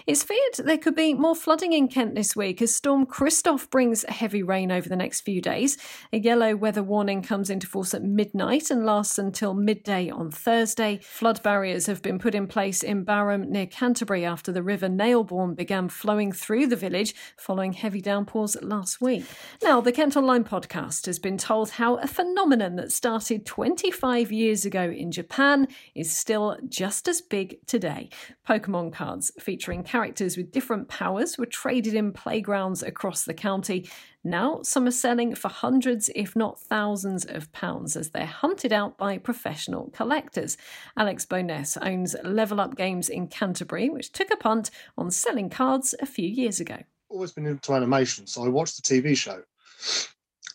It's 0.07 0.23
feared 0.23 0.55
there 0.65 0.79
could 0.79 0.95
be 0.95 1.13
more 1.13 1.35
flooding 1.35 1.75
in 1.75 1.89
Kent 1.89 2.15
this 2.15 2.35
week 2.35 2.63
as 2.63 2.75
Storm 2.75 3.05
Christoph 3.05 3.69
brings 3.69 4.05
heavy 4.09 4.43
rain 4.43 4.73
over 4.73 4.89
the 4.89 4.97
next 4.97 5.21
few 5.21 5.43
days. 5.43 5.77
A 6.13 6.19
yellow 6.19 6.57
weather 6.57 6.83
warning 6.83 7.23
comes 7.23 7.51
into 7.51 7.67
force 7.67 7.93
at 7.93 8.03
midnight 8.03 8.71
and 8.71 8.87
lasts 8.87 9.19
until 9.19 9.53
midday 9.53 10.09
on 10.09 10.31
Thursday. 10.31 11.01
Flood 11.03 11.43
barriers 11.43 11.87
have 11.87 12.01
been 12.01 12.19
put 12.19 12.35
in 12.35 12.47
place 12.47 12.83
in 12.83 13.05
Barham 13.05 13.51
near 13.53 13.67
Canterbury 13.67 14.25
after 14.25 14.51
the 14.51 14.63
river 14.63 14.89
Nailbourne 14.89 15.55
began 15.55 15.91
flowing 15.91 16.33
through 16.33 16.69
the 16.69 16.77
village 16.77 17.15
following 17.37 17.75
heavy 17.75 18.01
downpours 18.01 18.57
last 18.63 19.03
week. 19.03 19.27
Now, 19.63 19.83
the 19.83 19.93
Kent 19.93 20.17
Online 20.17 20.45
podcast 20.45 21.05
has 21.05 21.19
been 21.19 21.37
told 21.37 21.73
how 21.73 21.97
a 21.97 22.07
phenomenon 22.07 22.77
that 22.77 22.93
started 22.93 23.45
25 23.45 24.33
years 24.33 24.65
ago 24.65 24.85
in 24.91 25.13
Japan 25.13 25.69
is 25.95 26.17
still 26.17 26.57
just 26.67 27.09
as 27.09 27.21
big 27.21 27.59
today. 27.67 28.09
Pokemon 28.49 28.93
cards 28.95 29.31
feature 29.39 29.58
featuring 29.59 29.83
characters 29.83 30.37
with 30.37 30.53
different 30.53 30.87
powers 30.87 31.37
were 31.37 31.45
traded 31.45 31.93
in 31.93 32.13
playgrounds 32.13 32.81
across 32.81 33.25
the 33.25 33.35
county. 33.35 33.91
Now, 34.23 34.61
some 34.63 34.87
are 34.87 34.93
selling 34.93 35.35
for 35.35 35.49
hundreds, 35.49 36.09
if 36.15 36.37
not 36.37 36.61
thousands, 36.61 37.25
of 37.25 37.51
pounds 37.51 37.97
as 37.97 38.11
they're 38.11 38.25
hunted 38.25 38.73
out 38.73 38.97
by 38.97 39.19
professional 39.19 39.91
collectors. 39.91 40.57
Alex 40.97 41.27
Boness 41.27 41.77
owns 41.83 42.15
Level 42.23 42.61
Up 42.61 42.77
Games 42.77 43.09
in 43.09 43.27
Canterbury, 43.27 43.91
which 43.91 44.13
took 44.13 44.31
a 44.31 44.37
punt 44.37 44.71
on 44.97 45.11
selling 45.11 45.51
cards 45.51 45.93
a 46.01 46.07
few 46.07 46.29
years 46.29 46.61
ago. 46.61 46.79
Always 47.09 47.33
been 47.33 47.47
into 47.47 47.73
animation, 47.73 48.29
so 48.29 48.45
I 48.45 48.49
watched 48.49 48.77
the 48.77 48.83
TV 48.83 49.17
show. 49.17 49.43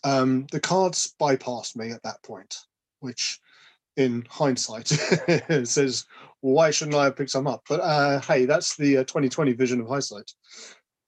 Um, 0.02 0.46
the 0.50 0.60
cards 0.60 1.12
bypassed 1.20 1.76
me 1.76 1.90
at 1.90 2.02
that 2.04 2.22
point, 2.22 2.56
which 3.00 3.38
in 3.98 4.24
hindsight 4.30 4.88
says 5.64 6.06
why 6.52 6.70
shouldn't 6.70 6.96
I 6.96 7.04
have 7.04 7.16
picked 7.16 7.30
some 7.30 7.46
up? 7.46 7.62
But 7.68 7.80
uh, 7.80 8.20
hey, 8.20 8.44
that's 8.44 8.76
the 8.76 8.98
uh, 8.98 9.04
2020 9.04 9.54
vision 9.54 9.80
of 9.80 9.88
hindsight. 9.88 10.30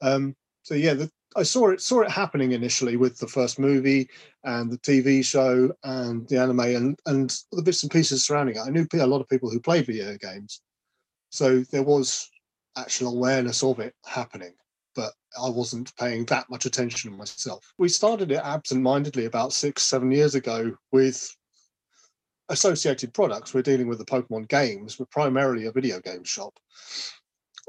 Um, 0.01 0.35
so 0.63 0.75
yeah, 0.75 0.95
the, 0.95 1.11
I 1.37 1.43
saw 1.43 1.69
it 1.69 1.83
saw 1.83 2.01
it 2.01 2.11
happening 2.11 2.53
initially 2.53 2.97
with 2.97 3.19
the 3.19 3.27
first 3.27 3.59
movie 3.59 4.09
and 4.45 4.73
the 4.73 4.79
TV 4.79 5.23
show 5.23 5.71
and 5.85 6.27
the 6.29 6.39
anime 6.39 6.61
and 6.61 6.99
and 7.05 7.39
the 7.53 7.63
bits 7.63 7.83
and 7.83 7.93
pieces 7.93 8.25
surrounding 8.25 8.57
it. 8.57 8.61
I 8.61 8.71
knew 8.71 8.87
a 8.95 9.07
lot 9.07 9.21
of 9.21 9.29
people 9.29 9.51
who 9.51 9.61
played 9.61 9.87
video 9.87 10.17
games, 10.17 10.63
so 11.29 11.61
there 11.71 11.83
was 11.83 12.31
actual 12.79 13.15
awareness 13.15 13.63
of 13.63 13.79
it 13.79 13.95
happening. 14.07 14.55
But 14.95 15.13
I 15.39 15.51
wasn't 15.51 15.95
paying 15.97 16.25
that 16.27 16.49
much 16.49 16.65
attention 16.65 17.15
myself. 17.15 17.63
We 17.77 17.91
started 17.91 18.33
it 18.33 18.41
absent-mindedly 18.43 19.27
about 19.27 19.53
six, 19.53 19.83
seven 19.83 20.11
years 20.11 20.35
ago 20.35 20.75
with 20.93 21.31
associated 22.49 23.13
products. 23.13 23.53
We're 23.53 23.63
dealing 23.63 23.89
with 23.89 23.99
the 23.99 24.05
Pokemon 24.05 24.49
games. 24.49 24.99
We're 24.99 25.07
primarily 25.07 25.67
a 25.67 25.73
video 25.73 26.01
game 26.01 26.25
shop. 26.25 26.59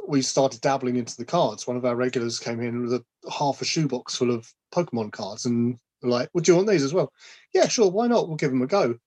We 0.08 0.22
started 0.22 0.62
dabbling 0.62 0.98
into 0.98 1.18
the 1.18 1.26
cards. 1.26 1.68
One 1.68 1.78
of 1.78 1.86
our 1.86 1.96
regulars 1.96 2.40
came 2.40 2.60
in 2.62 2.84
with 2.84 2.94
a 2.94 3.04
half 3.32 3.62
a 3.62 3.66
shoebox 3.66 4.16
full 4.16 4.32
of 4.32 4.52
Pokemon 4.72 5.12
cards, 5.12 5.46
and 5.46 5.80
like, 6.02 6.30
"Would 6.34 6.48
you 6.48 6.56
want 6.56 6.68
these 6.68 6.84
as 6.84 6.94
well?" 6.94 7.12
Yeah, 7.54 7.68
sure. 7.68 7.90
Why 7.90 8.08
not? 8.08 8.28
We'll 8.28 8.38
give 8.38 8.52
them 8.52 8.62
a 8.62 8.68
go. 8.68 9.00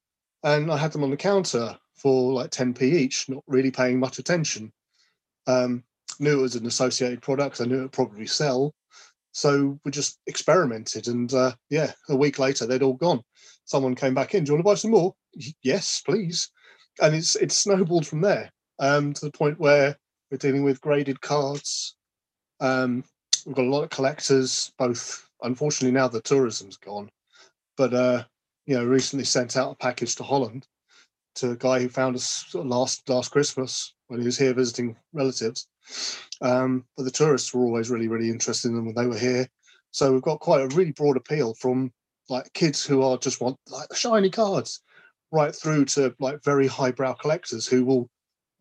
And 0.43 0.71
I 0.73 0.77
had 0.77 0.93
them 0.93 1.05
on 1.05 1.11
the 1.11 1.17
counter 1.17 1.79
for 1.95 2.33
like 2.33 2.50
10p 2.50 2.83
each, 2.83 3.29
not 3.29 3.45
really 3.47 3.71
paying 3.71 4.00
much 4.00 4.19
attention. 4.19 4.73
Um, 5.47 5.85
knew 6.19 6.39
it 6.39 6.43
was 6.43 6.57
an 6.57 6.67
associated 6.67 7.23
product. 7.23 7.61
I 7.61 7.65
knew 7.65 7.79
it 7.79 7.83
would 7.83 7.93
probably 7.93 8.27
sell. 8.27 8.75
So 9.33 9.79
we 9.85 9.91
just 9.91 10.19
experimented, 10.27 11.07
and 11.07 11.33
uh, 11.33 11.53
yeah, 11.69 11.93
a 12.09 12.17
week 12.17 12.39
later 12.39 12.67
they'd 12.67 12.83
all 12.83 12.95
gone. 12.95 13.23
Someone 13.71 13.95
came 13.95 14.15
back 14.15 14.35
in. 14.35 14.43
Do 14.43 14.50
you 14.50 14.55
want 14.55 14.65
to 14.65 14.71
buy 14.71 14.75
some 14.75 14.91
more? 14.91 15.15
Yes, 15.62 16.03
please. 16.05 16.50
And 17.00 17.15
it's 17.15 17.37
it's 17.37 17.57
snowballed 17.57 18.05
from 18.05 18.21
there 18.21 18.50
um, 18.81 19.12
to 19.12 19.25
the 19.25 19.31
point 19.31 19.61
where 19.61 19.97
we're 20.29 20.39
dealing 20.39 20.65
with 20.65 20.81
graded 20.81 21.21
cards. 21.21 21.95
Um, 22.59 23.05
we've 23.47 23.55
got 23.55 23.67
a 23.67 23.71
lot 23.71 23.85
of 23.85 23.91
collectors. 23.91 24.73
Both, 24.77 25.25
unfortunately, 25.43 25.93
now 25.93 26.09
the 26.09 26.21
tourism's 26.21 26.79
gone, 26.79 27.11
but 27.77 27.95
uh, 27.95 28.25
you 28.67 28.77
know, 28.77 28.85
recently 28.85 29.25
sent 29.25 29.57
out 29.57 29.71
a 29.71 29.77
package 29.77 30.17
to 30.17 30.25
Holland 30.25 30.67
to 31.37 31.53
a 31.53 31.57
guy 31.57 31.79
who 31.79 31.89
found 31.89 32.17
us 32.17 32.53
last 32.53 33.09
last 33.09 33.31
Christmas 33.31 33.95
when 34.09 34.19
he 34.19 34.27
was 34.27 34.37
here 34.37 34.53
visiting 34.53 34.97
relatives. 35.12 35.69
Um, 36.43 36.87
but 36.97 37.05
the 37.05 37.12
tourists 37.12 37.55
were 37.55 37.62
always 37.62 37.89
really, 37.89 38.09
really 38.09 38.31
interested 38.31 38.71
in 38.71 38.75
them 38.75 38.87
when 38.87 38.97
they 38.97 39.07
were 39.07 39.17
here. 39.17 39.47
So 39.93 40.12
we've 40.12 40.23
got 40.23 40.41
quite 40.41 40.62
a 40.62 40.75
really 40.75 40.91
broad 40.91 41.17
appeal 41.17 41.55
from 41.55 41.93
like 42.31 42.53
kids 42.53 42.85
who 42.85 43.03
are 43.03 43.19
just 43.19 43.41
want 43.41 43.57
like 43.69 43.95
shiny 43.95 44.31
cards, 44.31 44.81
right 45.33 45.55
through 45.55 45.85
to 45.87 46.15
like 46.21 46.43
very 46.45 46.67
highbrow 46.67 47.15
collectors 47.15 47.67
who 47.67 47.85
will 47.85 48.09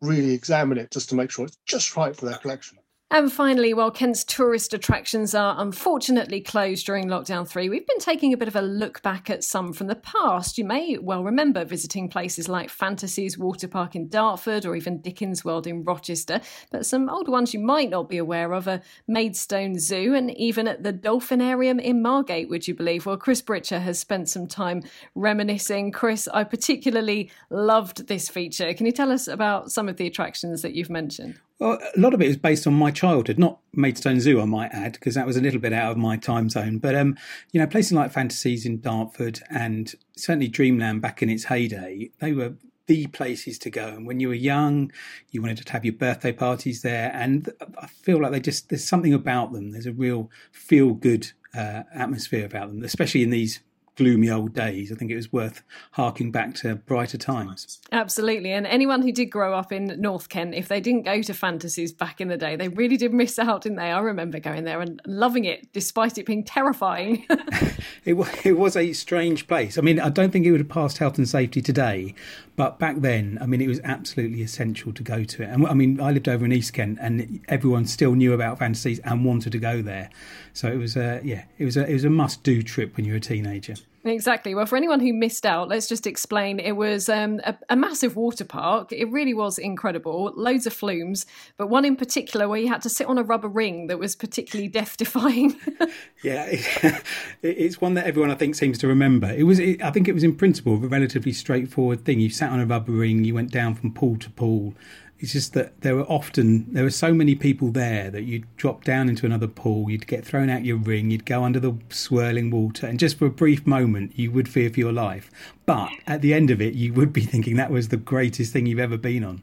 really 0.00 0.34
examine 0.34 0.78
it 0.78 0.90
just 0.90 1.08
to 1.08 1.14
make 1.14 1.30
sure 1.30 1.46
it's 1.46 1.58
just 1.66 1.96
right 1.96 2.14
for 2.16 2.26
their 2.26 2.38
collection. 2.38 2.78
And 3.12 3.32
finally, 3.32 3.74
while 3.74 3.90
Kent's 3.90 4.22
tourist 4.22 4.72
attractions 4.72 5.34
are 5.34 5.56
unfortunately 5.58 6.40
closed 6.40 6.86
during 6.86 7.08
lockdown 7.08 7.46
three, 7.46 7.68
we've 7.68 7.86
been 7.86 7.98
taking 7.98 8.32
a 8.32 8.36
bit 8.36 8.46
of 8.46 8.54
a 8.54 8.62
look 8.62 9.02
back 9.02 9.28
at 9.28 9.42
some 9.42 9.72
from 9.72 9.88
the 9.88 9.96
past. 9.96 10.56
You 10.56 10.64
may 10.64 10.96
well 10.96 11.24
remember 11.24 11.64
visiting 11.64 12.08
places 12.08 12.48
like 12.48 12.70
Fantasies 12.70 13.36
Water 13.36 13.66
Park 13.66 13.96
in 13.96 14.06
Dartford 14.08 14.64
or 14.64 14.76
even 14.76 15.00
Dickens 15.00 15.44
World 15.44 15.66
in 15.66 15.82
Rochester. 15.82 16.40
But 16.70 16.86
some 16.86 17.08
old 17.08 17.28
ones 17.28 17.52
you 17.52 17.58
might 17.58 17.90
not 17.90 18.08
be 18.08 18.18
aware 18.18 18.52
of 18.52 18.68
are 18.68 18.80
Maidstone 19.08 19.80
Zoo 19.80 20.14
and 20.14 20.30
even 20.38 20.68
at 20.68 20.84
the 20.84 20.92
Dolphinarium 20.92 21.82
in 21.82 22.02
Margate, 22.02 22.48
would 22.48 22.68
you 22.68 22.76
believe? 22.76 23.06
Well, 23.06 23.16
Chris 23.16 23.42
Britcher 23.42 23.80
has 23.80 23.98
spent 23.98 24.28
some 24.28 24.46
time 24.46 24.84
reminiscing. 25.16 25.90
Chris, 25.90 26.28
I 26.32 26.44
particularly 26.44 27.32
loved 27.50 28.06
this 28.06 28.28
feature. 28.28 28.72
Can 28.72 28.86
you 28.86 28.92
tell 28.92 29.10
us 29.10 29.26
about 29.26 29.72
some 29.72 29.88
of 29.88 29.96
the 29.96 30.06
attractions 30.06 30.62
that 30.62 30.74
you've 30.74 30.90
mentioned? 30.90 31.40
Well, 31.60 31.78
a 31.94 32.00
lot 32.00 32.14
of 32.14 32.22
it 32.22 32.28
is 32.28 32.38
based 32.38 32.66
on 32.66 32.72
my 32.72 32.90
childhood, 32.90 33.38
not 33.38 33.60
Maidstone 33.74 34.18
Zoo, 34.18 34.40
I 34.40 34.46
might 34.46 34.72
add, 34.72 34.94
because 34.94 35.14
that 35.14 35.26
was 35.26 35.36
a 35.36 35.42
little 35.42 35.60
bit 35.60 35.74
out 35.74 35.92
of 35.92 35.98
my 35.98 36.16
time 36.16 36.48
zone. 36.48 36.78
But 36.78 36.94
um, 36.94 37.18
you 37.52 37.60
know, 37.60 37.66
places 37.66 37.92
like 37.92 38.12
Fantasies 38.12 38.64
in 38.64 38.80
Dartford 38.80 39.40
and 39.50 39.94
certainly 40.16 40.48
Dreamland 40.48 41.02
back 41.02 41.22
in 41.22 41.28
its 41.28 41.44
heyday, 41.44 42.10
they 42.18 42.32
were 42.32 42.54
the 42.86 43.08
places 43.08 43.58
to 43.58 43.70
go. 43.70 43.88
And 43.88 44.06
when 44.06 44.20
you 44.20 44.28
were 44.28 44.34
young, 44.34 44.90
you 45.32 45.42
wanted 45.42 45.58
to 45.58 45.72
have 45.72 45.84
your 45.84 45.92
birthday 45.92 46.32
parties 46.32 46.80
there. 46.80 47.12
And 47.14 47.52
I 47.78 47.88
feel 47.88 48.22
like 48.22 48.32
they 48.32 48.40
just 48.40 48.70
there's 48.70 48.88
something 48.88 49.12
about 49.12 49.52
them. 49.52 49.72
There's 49.72 49.84
a 49.84 49.92
real 49.92 50.30
feel 50.52 50.94
good 50.94 51.30
uh, 51.54 51.82
atmosphere 51.94 52.46
about 52.46 52.68
them, 52.68 52.82
especially 52.82 53.22
in 53.22 53.30
these 53.30 53.60
gloomy 54.00 54.30
old 54.30 54.54
days. 54.54 54.90
I 54.90 54.94
think 54.94 55.10
it 55.10 55.16
was 55.16 55.30
worth 55.30 55.62
harking 55.90 56.30
back 56.30 56.54
to 56.54 56.74
brighter 56.74 57.18
times. 57.18 57.80
Absolutely. 57.92 58.50
And 58.50 58.66
anyone 58.66 59.02
who 59.02 59.12
did 59.12 59.26
grow 59.26 59.52
up 59.52 59.72
in 59.72 60.00
North 60.00 60.30
Kent, 60.30 60.54
if 60.54 60.68
they 60.68 60.80
didn't 60.80 61.02
go 61.02 61.20
to 61.20 61.34
fantasies 61.34 61.92
back 61.92 62.18
in 62.18 62.28
the 62.28 62.38
day, 62.38 62.56
they 62.56 62.68
really 62.68 62.96
did 62.96 63.12
miss 63.12 63.38
out, 63.38 63.60
didn't 63.60 63.76
they? 63.76 63.90
I 63.90 63.98
remember 63.98 64.40
going 64.40 64.64
there 64.64 64.80
and 64.80 65.02
loving 65.04 65.44
it, 65.44 65.70
despite 65.74 66.16
it 66.16 66.24
being 66.24 66.44
terrifying. 66.44 67.26
it, 68.06 68.14
was, 68.14 68.30
it 68.42 68.56
was 68.56 68.74
a 68.74 68.94
strange 68.94 69.46
place. 69.46 69.76
I 69.76 69.82
mean, 69.82 70.00
I 70.00 70.08
don't 70.08 70.30
think 70.30 70.46
it 70.46 70.50
would 70.50 70.60
have 70.60 70.70
passed 70.70 70.96
health 70.96 71.18
and 71.18 71.28
safety 71.28 71.60
today, 71.60 72.14
but 72.56 72.78
back 72.78 73.00
then, 73.00 73.36
I 73.38 73.44
mean, 73.44 73.60
it 73.60 73.68
was 73.68 73.80
absolutely 73.84 74.40
essential 74.40 74.94
to 74.94 75.02
go 75.02 75.24
to 75.24 75.42
it. 75.42 75.50
And 75.50 75.66
I 75.66 75.74
mean, 75.74 76.00
I 76.00 76.10
lived 76.10 76.28
over 76.28 76.46
in 76.46 76.52
East 76.52 76.72
Kent, 76.72 76.98
and 77.02 77.40
everyone 77.48 77.84
still 77.84 78.14
knew 78.14 78.32
about 78.32 78.58
fantasies 78.58 78.98
and 79.00 79.26
wanted 79.26 79.52
to 79.52 79.58
go 79.58 79.82
there. 79.82 80.08
So 80.54 80.68
it 80.68 80.76
was 80.76 80.96
a 80.96 81.20
yeah, 81.22 81.44
it 81.58 81.64
was 81.64 81.76
a 81.76 81.86
it 81.86 81.92
was 81.92 82.04
a 82.04 82.10
must 82.10 82.42
do 82.42 82.62
trip 82.62 82.96
when 82.96 83.04
you 83.04 83.12
were 83.12 83.18
a 83.18 83.20
teenager. 83.20 83.74
Exactly. 84.04 84.54
Well, 84.54 84.64
for 84.64 84.76
anyone 84.76 85.00
who 85.00 85.12
missed 85.12 85.44
out, 85.44 85.68
let's 85.68 85.86
just 85.86 86.06
explain. 86.06 86.58
It 86.58 86.72
was 86.72 87.10
um, 87.10 87.38
a, 87.44 87.54
a, 87.68 87.76
massive 87.76 88.16
water 88.16 88.46
park. 88.46 88.92
It 88.92 89.10
really 89.10 89.34
was 89.34 89.58
incredible. 89.58 90.32
Loads 90.34 90.66
of 90.66 90.72
flumes, 90.72 91.26
but 91.58 91.68
one 91.68 91.84
in 91.84 91.96
particular 91.96 92.48
where 92.48 92.58
you 92.58 92.68
had 92.68 92.80
to 92.82 92.88
sit 92.88 93.06
on 93.08 93.18
a 93.18 93.22
rubber 93.22 93.48
ring 93.48 93.88
that 93.88 93.98
was 93.98 94.16
particularly 94.16 94.68
death 94.80 94.96
defying. 94.96 95.54
yeah, 96.24 96.46
it, 96.50 97.02
it's 97.42 97.80
one 97.80 97.92
that 97.94 98.06
everyone 98.06 98.30
I 98.30 98.36
think 98.36 98.54
seems 98.54 98.78
to 98.78 98.88
remember. 98.88 99.30
It 99.30 99.42
was, 99.42 99.58
it, 99.58 99.82
I 99.82 99.90
think, 99.90 100.08
it 100.08 100.14
was 100.14 100.24
in 100.24 100.34
principle 100.34 100.74
a 100.74 100.88
relatively 100.88 101.32
straightforward 101.32 102.06
thing. 102.06 102.20
You 102.20 102.30
sat 102.30 102.50
on 102.50 102.60
a 102.60 102.66
rubber 102.66 102.92
ring, 102.92 103.24
you 103.24 103.34
went 103.34 103.50
down 103.50 103.74
from 103.74 103.92
pool 103.92 104.16
to 104.18 104.30
pool 104.30 104.74
It's 105.20 105.32
just 105.32 105.52
that 105.52 105.82
there 105.82 105.94
were 105.96 106.04
often 106.04 106.72
there 106.72 106.82
were 106.82 106.90
so 106.90 107.12
many 107.12 107.34
people 107.34 107.70
there 107.70 108.10
that 108.10 108.22
you'd 108.22 108.46
drop 108.56 108.84
down 108.84 109.10
into 109.10 109.26
another 109.26 109.46
pool, 109.46 109.90
you'd 109.90 110.06
get 110.06 110.24
thrown 110.24 110.48
out 110.48 110.64
your 110.64 110.78
ring, 110.78 111.10
you'd 111.10 111.26
go 111.26 111.44
under 111.44 111.60
the 111.60 111.74
swirling 111.90 112.50
water, 112.50 112.86
and 112.86 112.98
just 112.98 113.18
for 113.18 113.26
a 113.26 113.30
brief 113.30 113.66
moment 113.66 114.18
you 114.18 114.30
would 114.30 114.48
fear 114.48 114.70
for 114.70 114.80
your 114.80 114.92
life. 114.92 115.30
But 115.66 115.90
at 116.06 116.22
the 116.22 116.32
end 116.32 116.50
of 116.50 116.62
it, 116.62 116.74
you 116.74 116.94
would 116.94 117.12
be 117.12 117.20
thinking 117.26 117.56
that 117.56 117.70
was 117.70 117.88
the 117.88 117.98
greatest 117.98 118.52
thing 118.52 118.64
you've 118.64 118.78
ever 118.78 118.96
been 118.96 119.22
on. 119.22 119.42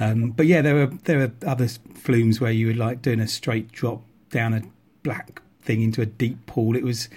Um, 0.00 0.30
but 0.30 0.46
yeah, 0.46 0.60
there 0.60 0.74
were 0.74 0.86
there 1.04 1.18
were 1.18 1.32
other 1.46 1.68
flumes 1.94 2.40
where 2.40 2.52
you 2.52 2.66
were 2.66 2.74
like 2.74 3.00
doing 3.00 3.20
a 3.20 3.28
straight 3.28 3.70
drop 3.70 4.02
down 4.30 4.54
a 4.54 4.62
black 5.04 5.40
thing 5.62 5.82
into 5.82 6.02
a 6.02 6.06
deep 6.06 6.46
pool. 6.46 6.74
It 6.74 6.82
was 6.82 7.08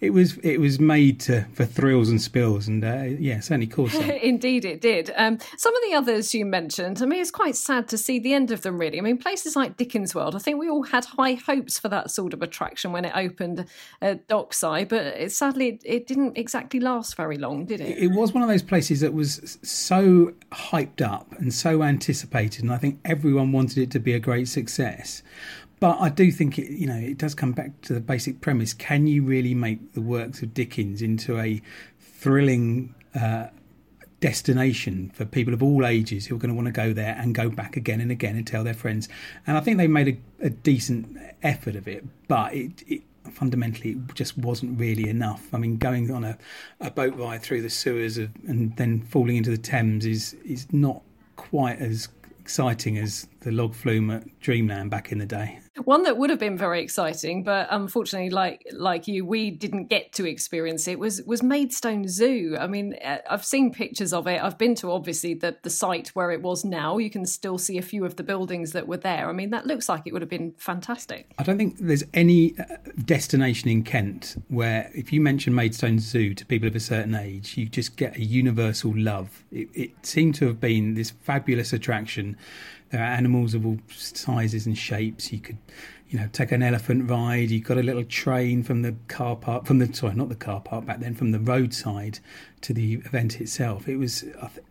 it 0.00 0.10
was 0.10 0.38
it 0.38 0.58
was 0.60 0.80
made 0.80 1.20
to, 1.20 1.42
for 1.52 1.66
thrills 1.66 2.08
and 2.08 2.20
spills, 2.20 2.68
and 2.68 2.82
uh, 2.82 3.02
yeah, 3.18 3.40
certainly 3.40 3.66
caused 3.66 3.92
some. 3.96 4.10
Indeed, 4.10 4.64
it 4.64 4.80
did. 4.80 5.12
Um, 5.14 5.38
some 5.58 5.76
of 5.76 5.82
the 5.82 5.94
others 5.94 6.34
you 6.34 6.46
mentioned, 6.46 7.02
I 7.02 7.06
mean, 7.06 7.20
it's 7.20 7.30
quite 7.30 7.54
sad 7.54 7.88
to 7.88 7.98
see 7.98 8.18
the 8.18 8.32
end 8.32 8.50
of 8.50 8.62
them. 8.62 8.78
Really, 8.78 8.98
I 8.98 9.02
mean, 9.02 9.18
places 9.18 9.56
like 9.56 9.76
Dickens 9.76 10.14
World. 10.14 10.34
I 10.34 10.38
think 10.38 10.58
we 10.58 10.70
all 10.70 10.84
had 10.84 11.04
high 11.04 11.34
hopes 11.34 11.78
for 11.78 11.88
that 11.88 12.10
sort 12.10 12.32
of 12.32 12.40
attraction 12.40 12.92
when 12.92 13.04
it 13.04 13.12
opened 13.14 13.66
at 14.00 14.26
Dockside, 14.26 14.88
but 14.88 15.04
it, 15.04 15.32
sadly, 15.32 15.78
it 15.84 16.06
didn't 16.06 16.38
exactly 16.38 16.80
last 16.80 17.14
very 17.16 17.36
long, 17.36 17.66
did 17.66 17.80
it? 17.80 17.98
It 17.98 18.12
was 18.12 18.32
one 18.32 18.42
of 18.42 18.48
those 18.48 18.62
places 18.62 19.00
that 19.00 19.12
was 19.12 19.58
so 19.62 20.32
hyped 20.50 21.02
up 21.02 21.32
and 21.38 21.52
so 21.52 21.82
anticipated, 21.82 22.62
and 22.62 22.72
I 22.72 22.78
think 22.78 23.00
everyone 23.04 23.52
wanted 23.52 23.78
it 23.78 23.90
to 23.90 23.98
be 23.98 24.14
a 24.14 24.20
great 24.20 24.48
success. 24.48 25.22
But 25.80 25.98
I 25.98 26.10
do 26.10 26.30
think 26.30 26.58
it, 26.58 26.70
you 26.70 26.86
know, 26.86 26.96
it 26.96 27.16
does 27.18 27.34
come 27.34 27.52
back 27.52 27.80
to 27.82 27.94
the 27.94 28.00
basic 28.00 28.40
premise: 28.40 28.74
can 28.74 29.06
you 29.06 29.22
really 29.22 29.54
make 29.54 29.94
the 29.94 30.02
works 30.02 30.42
of 30.42 30.54
Dickens 30.54 31.02
into 31.02 31.38
a 31.38 31.60
thrilling 31.98 32.94
uh, 33.18 33.46
destination 34.20 35.10
for 35.14 35.24
people 35.24 35.54
of 35.54 35.62
all 35.62 35.86
ages 35.86 36.26
who 36.26 36.36
are 36.36 36.38
going 36.38 36.50
to 36.50 36.54
want 36.54 36.66
to 36.66 36.72
go 36.72 36.92
there 36.92 37.16
and 37.18 37.34
go 37.34 37.48
back 37.48 37.76
again 37.76 38.00
and 38.02 38.10
again 38.10 38.36
and 38.36 38.46
tell 38.46 38.62
their 38.62 38.74
friends? 38.74 39.08
And 39.46 39.56
I 39.56 39.60
think 39.60 39.78
they 39.78 39.88
made 39.88 40.08
a, 40.40 40.46
a 40.46 40.50
decent 40.50 41.16
effort 41.42 41.76
of 41.76 41.88
it, 41.88 42.04
but 42.28 42.54
it, 42.54 42.82
it 42.86 43.02
fundamentally 43.32 43.92
it 43.92 44.14
just 44.14 44.36
wasn't 44.36 44.78
really 44.78 45.08
enough. 45.08 45.48
I 45.54 45.58
mean, 45.58 45.78
going 45.78 46.10
on 46.10 46.24
a, 46.24 46.36
a 46.80 46.90
boat 46.90 47.16
ride 47.16 47.40
through 47.40 47.62
the 47.62 47.70
sewers 47.70 48.18
of, 48.18 48.30
and 48.46 48.76
then 48.76 49.00
falling 49.00 49.36
into 49.36 49.50
the 49.50 49.58
Thames 49.58 50.04
is 50.04 50.34
is 50.44 50.70
not 50.72 51.00
quite 51.36 51.78
as 51.80 52.08
exciting 52.38 52.98
as 52.98 53.28
the 53.40 53.52
log 53.52 53.74
flume 53.74 54.10
at 54.10 54.40
Dreamland 54.40 54.90
back 54.90 55.12
in 55.12 55.18
the 55.18 55.26
day. 55.26 55.60
One 55.84 56.02
that 56.04 56.16
would 56.16 56.30
have 56.30 56.38
been 56.38 56.56
very 56.56 56.82
exciting, 56.82 57.42
but 57.42 57.68
unfortunately, 57.70 58.30
like 58.30 58.66
like 58.72 59.08
you, 59.08 59.24
we 59.24 59.50
didn't 59.50 59.86
get 59.86 60.12
to 60.14 60.26
experience 60.26 60.86
it. 60.88 60.98
Was 60.98 61.22
was 61.22 61.42
Maidstone 61.42 62.06
Zoo? 62.08 62.56
I 62.58 62.66
mean, 62.66 62.96
uh, 63.04 63.18
I've 63.28 63.44
seen 63.44 63.72
pictures 63.72 64.12
of 64.12 64.26
it. 64.26 64.42
I've 64.42 64.58
been 64.58 64.74
to 64.76 64.92
obviously 64.92 65.34
the 65.34 65.56
the 65.62 65.70
site 65.70 66.08
where 66.08 66.30
it 66.30 66.42
was 66.42 66.64
now. 66.64 66.98
You 66.98 67.10
can 67.10 67.26
still 67.26 67.58
see 67.58 67.78
a 67.78 67.82
few 67.82 68.04
of 68.04 68.16
the 68.16 68.22
buildings 68.22 68.72
that 68.72 68.86
were 68.86 68.96
there. 68.96 69.28
I 69.28 69.32
mean, 69.32 69.50
that 69.50 69.66
looks 69.66 69.88
like 69.88 70.02
it 70.06 70.12
would 70.12 70.22
have 70.22 70.28
been 70.28 70.52
fantastic. 70.58 71.30
I 71.38 71.42
don't 71.42 71.58
think 71.58 71.78
there's 71.78 72.04
any 72.14 72.54
uh, 72.58 72.76
destination 73.04 73.68
in 73.68 73.82
Kent 73.82 74.42
where, 74.48 74.90
if 74.94 75.12
you 75.12 75.20
mention 75.20 75.54
Maidstone 75.54 75.98
Zoo 75.98 76.34
to 76.34 76.46
people 76.46 76.68
of 76.68 76.76
a 76.76 76.80
certain 76.80 77.14
age, 77.14 77.56
you 77.56 77.66
just 77.66 77.96
get 77.96 78.16
a 78.16 78.24
universal 78.24 78.92
love. 78.96 79.44
It, 79.50 79.68
it 79.74 80.06
seemed 80.06 80.34
to 80.36 80.46
have 80.46 80.60
been 80.60 80.94
this 80.94 81.10
fabulous 81.10 81.72
attraction 81.72 82.36
there 82.90 83.00
are 83.00 83.04
animals 83.04 83.54
of 83.54 83.64
all 83.64 83.78
sizes 83.88 84.66
and 84.66 84.76
shapes. 84.76 85.32
You 85.32 85.38
could, 85.38 85.58
you 86.08 86.18
know, 86.18 86.28
take 86.32 86.50
an 86.52 86.62
elephant 86.62 87.08
ride. 87.08 87.50
You 87.50 87.60
got 87.60 87.78
a 87.78 87.82
little 87.82 88.04
train 88.04 88.62
from 88.62 88.82
the 88.82 88.96
car 89.08 89.36
park, 89.36 89.66
from 89.66 89.78
the 89.78 89.92
sorry, 89.94 90.14
not 90.14 90.28
the 90.28 90.34
car 90.34 90.60
park 90.60 90.86
back 90.86 91.00
then, 91.00 91.14
from 91.14 91.30
the 91.30 91.38
roadside 91.38 92.18
to 92.62 92.74
the 92.74 92.94
event 92.94 93.40
itself. 93.40 93.88
It 93.88 93.96
was 93.96 94.24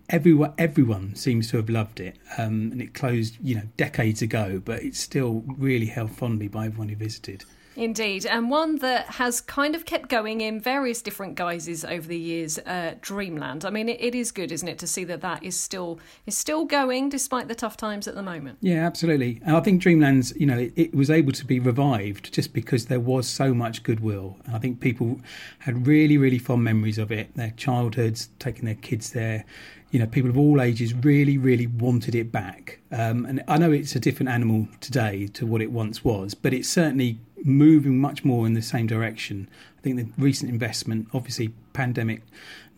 everyone. 0.09 0.53
Everyone 0.57 1.15
seems 1.15 1.49
to 1.51 1.57
have 1.57 1.69
loved 1.69 1.99
it, 1.99 2.17
um, 2.37 2.71
and 2.71 2.81
it 2.81 2.93
closed, 2.93 3.37
you 3.41 3.55
know, 3.55 3.63
decades 3.77 4.21
ago, 4.21 4.61
but 4.63 4.83
it's 4.83 4.99
still 4.99 5.43
really 5.47 5.87
held 5.87 6.11
fondly 6.11 6.47
by 6.49 6.65
everyone 6.65 6.89
who 6.89 6.95
visited. 6.95 7.45
Indeed, 7.79 8.25
and 8.25 8.49
one 8.49 8.75
that 8.79 9.05
has 9.05 9.39
kind 9.39 9.73
of 9.73 9.85
kept 9.85 10.09
going 10.09 10.41
in 10.41 10.59
various 10.59 11.01
different 11.01 11.35
guises 11.35 11.85
over 11.85 12.05
the 12.05 12.17
years. 12.17 12.59
Uh, 12.59 12.95
Dreamland. 12.99 13.63
I 13.63 13.69
mean, 13.69 13.87
it, 13.87 14.01
it 14.01 14.13
is 14.13 14.33
good, 14.33 14.51
isn't 14.51 14.67
it, 14.67 14.77
to 14.79 14.87
see 14.87 15.05
that 15.05 15.21
that 15.21 15.41
is 15.43 15.57
still 15.57 15.97
is 16.25 16.37
still 16.37 16.65
going 16.65 17.07
despite 17.07 17.47
the 17.47 17.55
tough 17.55 17.77
times 17.77 18.05
at 18.05 18.15
the 18.15 18.21
moment. 18.21 18.57
Yeah, 18.59 18.85
absolutely. 18.85 19.39
And 19.45 19.55
I 19.55 19.61
think 19.61 19.81
Dreamland's, 19.81 20.35
you 20.35 20.45
know, 20.45 20.57
it, 20.57 20.73
it 20.75 20.93
was 20.93 21.09
able 21.09 21.31
to 21.31 21.45
be 21.45 21.61
revived 21.61 22.33
just 22.33 22.51
because 22.51 22.87
there 22.87 22.99
was 22.99 23.29
so 23.29 23.53
much 23.53 23.83
goodwill, 23.83 24.35
and 24.45 24.57
I 24.57 24.59
think 24.59 24.81
people 24.81 25.21
had 25.59 25.87
really, 25.87 26.17
really 26.17 26.37
fond 26.37 26.65
memories 26.65 26.97
of 26.97 27.13
it. 27.13 27.33
Their 27.35 27.51
childhoods, 27.51 28.27
taking 28.39 28.65
their 28.65 28.75
kids 28.75 29.11
there 29.11 29.45
you 29.91 29.99
know, 29.99 30.05
people 30.05 30.29
of 30.29 30.37
all 30.37 30.61
ages 30.61 30.93
really, 30.93 31.37
really 31.37 31.65
wanted 31.65 32.13
it 32.13 32.31
back. 32.31 32.79
Um, 32.91 33.25
and 33.25 33.43
I 33.47 33.57
know 33.57 33.71
it's 33.71 33.95
a 33.95 33.99
different 33.99 34.29
animal 34.29 34.67
today 34.81 35.27
to 35.33 35.47
what 35.47 35.61
it 35.61 35.71
once 35.71 36.03
was, 36.03 36.35
but 36.35 36.53
it 36.53 36.65
certainly 36.65 37.19
moving 37.43 37.99
much 37.99 38.23
more 38.23 38.45
in 38.45 38.53
the 38.53 38.61
same 38.61 38.87
direction. 38.87 39.49
I 39.77 39.81
think 39.81 39.95
the 39.95 40.21
recent 40.21 40.51
investment, 40.51 41.07
obviously 41.13 41.49
pandemic 41.71 42.21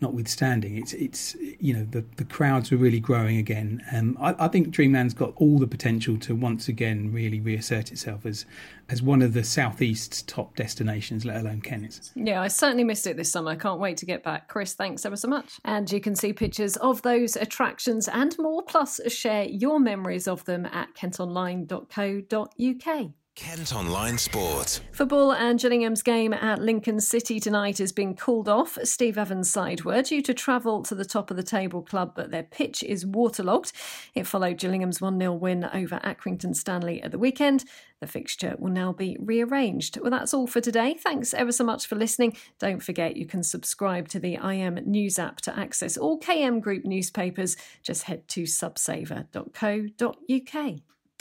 notwithstanding, 0.00 0.76
it's 0.76 0.92
it's 0.92 1.34
you 1.58 1.74
know 1.74 1.84
the 1.90 2.04
the 2.16 2.24
crowds 2.24 2.70
are 2.70 2.76
really 2.76 3.00
growing 3.00 3.38
again. 3.38 3.82
Um, 3.92 4.16
I, 4.20 4.34
I, 4.38 4.48
think 4.48 4.70
Dreamland's 4.70 5.14
got 5.14 5.32
all 5.36 5.58
the 5.58 5.66
potential 5.66 6.16
to 6.18 6.36
once 6.36 6.68
again 6.68 7.12
really 7.12 7.40
reassert 7.40 7.90
itself 7.90 8.24
as 8.24 8.46
as 8.88 9.02
one 9.02 9.20
of 9.20 9.32
the 9.32 9.42
southeast's 9.42 10.22
top 10.22 10.54
destinations, 10.54 11.24
let 11.24 11.40
alone 11.40 11.60
Kent's. 11.60 12.12
Yeah, 12.14 12.40
I 12.40 12.48
certainly 12.48 12.84
missed 12.84 13.06
it 13.06 13.16
this 13.16 13.32
summer. 13.32 13.50
I 13.50 13.56
can't 13.56 13.80
wait 13.80 13.96
to 13.98 14.06
get 14.06 14.22
back. 14.22 14.48
Chris, 14.48 14.74
thanks 14.74 15.04
ever 15.04 15.16
so 15.16 15.28
much. 15.28 15.54
And 15.64 15.90
you 15.90 16.00
can 16.00 16.14
see 16.14 16.32
pictures 16.32 16.76
of 16.76 17.02
those 17.02 17.34
attractions 17.34 18.06
and 18.06 18.36
more, 18.38 18.62
plus 18.62 19.00
share 19.08 19.44
your 19.44 19.80
memories 19.80 20.28
of 20.28 20.44
them 20.44 20.66
at 20.66 20.94
kentonline.co.uk. 20.94 23.12
Kent 23.34 23.74
Online 23.74 24.18
Sport. 24.18 24.82
Football 24.92 25.32
and 25.32 25.58
Gillingham's 25.58 26.02
game 26.02 26.34
at 26.34 26.60
Lincoln 26.60 27.00
City 27.00 27.40
tonight 27.40 27.78
has 27.78 27.90
been 27.90 28.14
called 28.14 28.46
off. 28.46 28.76
Steve 28.84 29.16
Evans' 29.16 29.50
side 29.50 29.84
were 29.84 30.02
due 30.02 30.20
to 30.20 30.34
travel 30.34 30.82
to 30.82 30.94
the 30.94 31.06
top 31.06 31.30
of 31.30 31.38
the 31.38 31.42
table 31.42 31.80
club, 31.80 32.12
but 32.14 32.30
their 32.30 32.42
pitch 32.42 32.82
is 32.82 33.06
waterlogged. 33.06 33.72
It 34.14 34.26
followed 34.26 34.58
Gillingham's 34.58 35.00
1 35.00 35.18
0 35.18 35.32
win 35.32 35.64
over 35.72 35.98
Accrington 36.04 36.54
Stanley 36.54 37.02
at 37.02 37.10
the 37.10 37.18
weekend. 37.18 37.64
The 38.00 38.06
fixture 38.06 38.54
will 38.58 38.70
now 38.70 38.92
be 38.92 39.16
rearranged. 39.18 39.98
Well, 39.98 40.10
that's 40.10 40.34
all 40.34 40.46
for 40.46 40.60
today. 40.60 40.94
Thanks 40.94 41.32
ever 41.32 41.52
so 41.52 41.64
much 41.64 41.86
for 41.86 41.96
listening. 41.96 42.36
Don't 42.58 42.82
forget 42.82 43.16
you 43.16 43.24
can 43.24 43.42
subscribe 43.42 44.08
to 44.08 44.20
the 44.20 44.34
IM 44.34 44.74
News 44.84 45.18
app 45.18 45.40
to 45.42 45.58
access 45.58 45.96
all 45.96 46.20
KM 46.20 46.60
Group 46.60 46.84
newspapers. 46.84 47.56
Just 47.82 48.02
head 48.04 48.28
to 48.28 48.42
subsaver.co.uk. 48.42 50.82